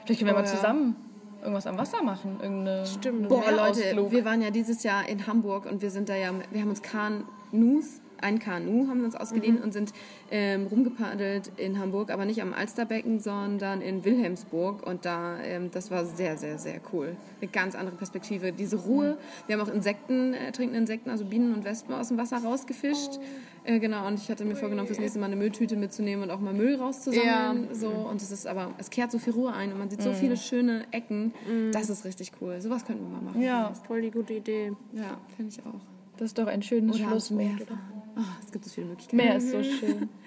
[0.06, 0.56] Vielleicht können wir Oh, mal ja.
[0.56, 0.96] zusammen
[1.42, 2.38] irgendwas am Wasser machen.
[2.42, 3.28] Irgendeine Stimmt.
[3.28, 4.12] Boah, Leute, Meerausflug.
[4.12, 6.82] wir waren ja dieses Jahr in Hamburg und wir sind da ja, wir haben uns
[6.82, 9.94] Kanus ein Kanu haben wir uns ausgeliehen und sind
[10.30, 14.86] ähm, rumgepaddelt in Hamburg, aber nicht am Alsterbecken, sondern in Wilhelmsburg.
[14.86, 17.16] Und da, ähm, das war sehr, sehr, sehr cool.
[17.42, 18.52] Eine ganz andere Perspektive.
[18.52, 19.18] Diese Ruhe.
[19.48, 23.20] Wir haben auch Insekten, äh, trinkende Insekten, also Bienen und Wespen aus dem Wasser rausgefischt.
[23.64, 26.40] Äh, genau, und ich hatte mir vorgenommen, fürs nächste Mal eine Mülltüte mitzunehmen und auch
[26.40, 27.70] mal Müll rauszusammeln.
[27.74, 27.90] So.
[27.90, 30.36] Und es ist aber, es kehrt so viel Ruhe ein und man sieht so viele
[30.38, 31.34] schöne Ecken.
[31.72, 32.60] Das ist richtig cool.
[32.60, 33.42] Sowas könnten wir mal machen.
[33.42, 34.72] Ja, Voll die gute Idee.
[34.94, 35.80] Ja, finde ich auch.
[36.18, 37.38] das ist doch ein schönes Oder Schlusswort.
[37.40, 38.04] Meer fahren.
[38.18, 39.18] Oh, es gibt so viele Möglichkeiten.
[39.18, 40.10] Meer ist so schön.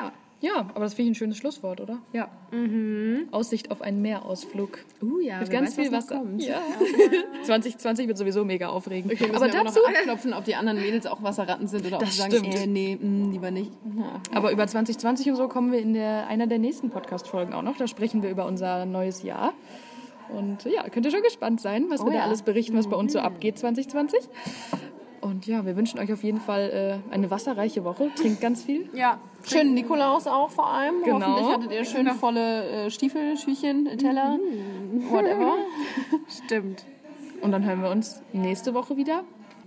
[0.00, 0.12] Ja.
[0.42, 1.98] Ja, aber das finde ich ein schönes Schlusswort, oder?
[2.12, 2.28] Ja.
[3.30, 4.80] Aussicht auf einen Meerausflug.
[5.00, 6.16] Uh, ja, Mit ganz weiß, viel Wasser.
[6.16, 6.42] kommt.
[6.42, 6.60] Ja.
[7.44, 9.12] 2020 wird sowieso mega aufregend.
[9.12, 12.06] Okay, aber aber dazu, noch abklopfen, ob die anderen Mädels auch Wasserratten sind oder ob
[12.06, 13.70] sie sagen, äh, nee, mh, lieber nicht.
[13.96, 14.20] Ja.
[14.34, 17.76] aber über 2020 und so kommen wir in der, einer der nächsten Podcast-Folgen auch noch.
[17.76, 19.54] Da sprechen wir über unser neues Jahr.
[20.36, 22.24] Und ja, könnt ihr schon gespannt sein, was wir da ja.
[22.24, 24.20] alles berichten, was bei uns so abgeht 2020.
[25.22, 28.10] Und ja, wir wünschen euch auf jeden Fall äh, eine wasserreiche Woche.
[28.16, 28.88] Trinkt ganz viel.
[28.92, 31.02] Ja, Schönen Nikolaus auch vor allem.
[31.04, 31.20] Genau.
[31.20, 34.38] Hoffentlich hattet ihr schön volle äh, Stiefel, Schüchen, Teller,
[35.10, 35.54] whatever.
[36.44, 36.84] stimmt.
[37.40, 39.24] Und dann hören wir uns nächste Woche wieder.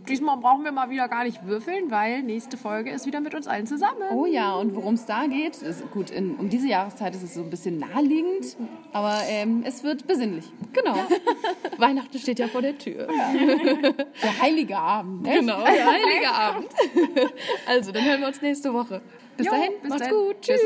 [0.08, 3.48] Diesmal brauchen wir mal wieder gar nicht würfeln, weil nächste Folge ist wieder mit uns
[3.48, 4.02] allen zusammen.
[4.12, 7.34] Oh ja, und worum es da geht, ist gut, in, um diese Jahreszeit ist es
[7.34, 8.56] so ein bisschen naheliegend,
[8.94, 10.46] aber ähm, es wird besinnlich.
[10.74, 10.96] Genau.
[11.78, 13.08] Weihnachten steht ja vor der Tür.
[14.24, 15.28] Der heilige Abend.
[15.28, 15.40] Echt?
[15.40, 16.68] Genau, der heilige Abend.
[17.68, 19.02] Also, dann hören wir uns nächste Woche.
[19.38, 20.16] Bis Jo, dahin, bis macht's dann.
[20.18, 20.42] gut.
[20.42, 20.62] Tschüss.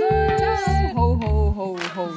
[0.96, 2.10] Ho, ho, ho, ho.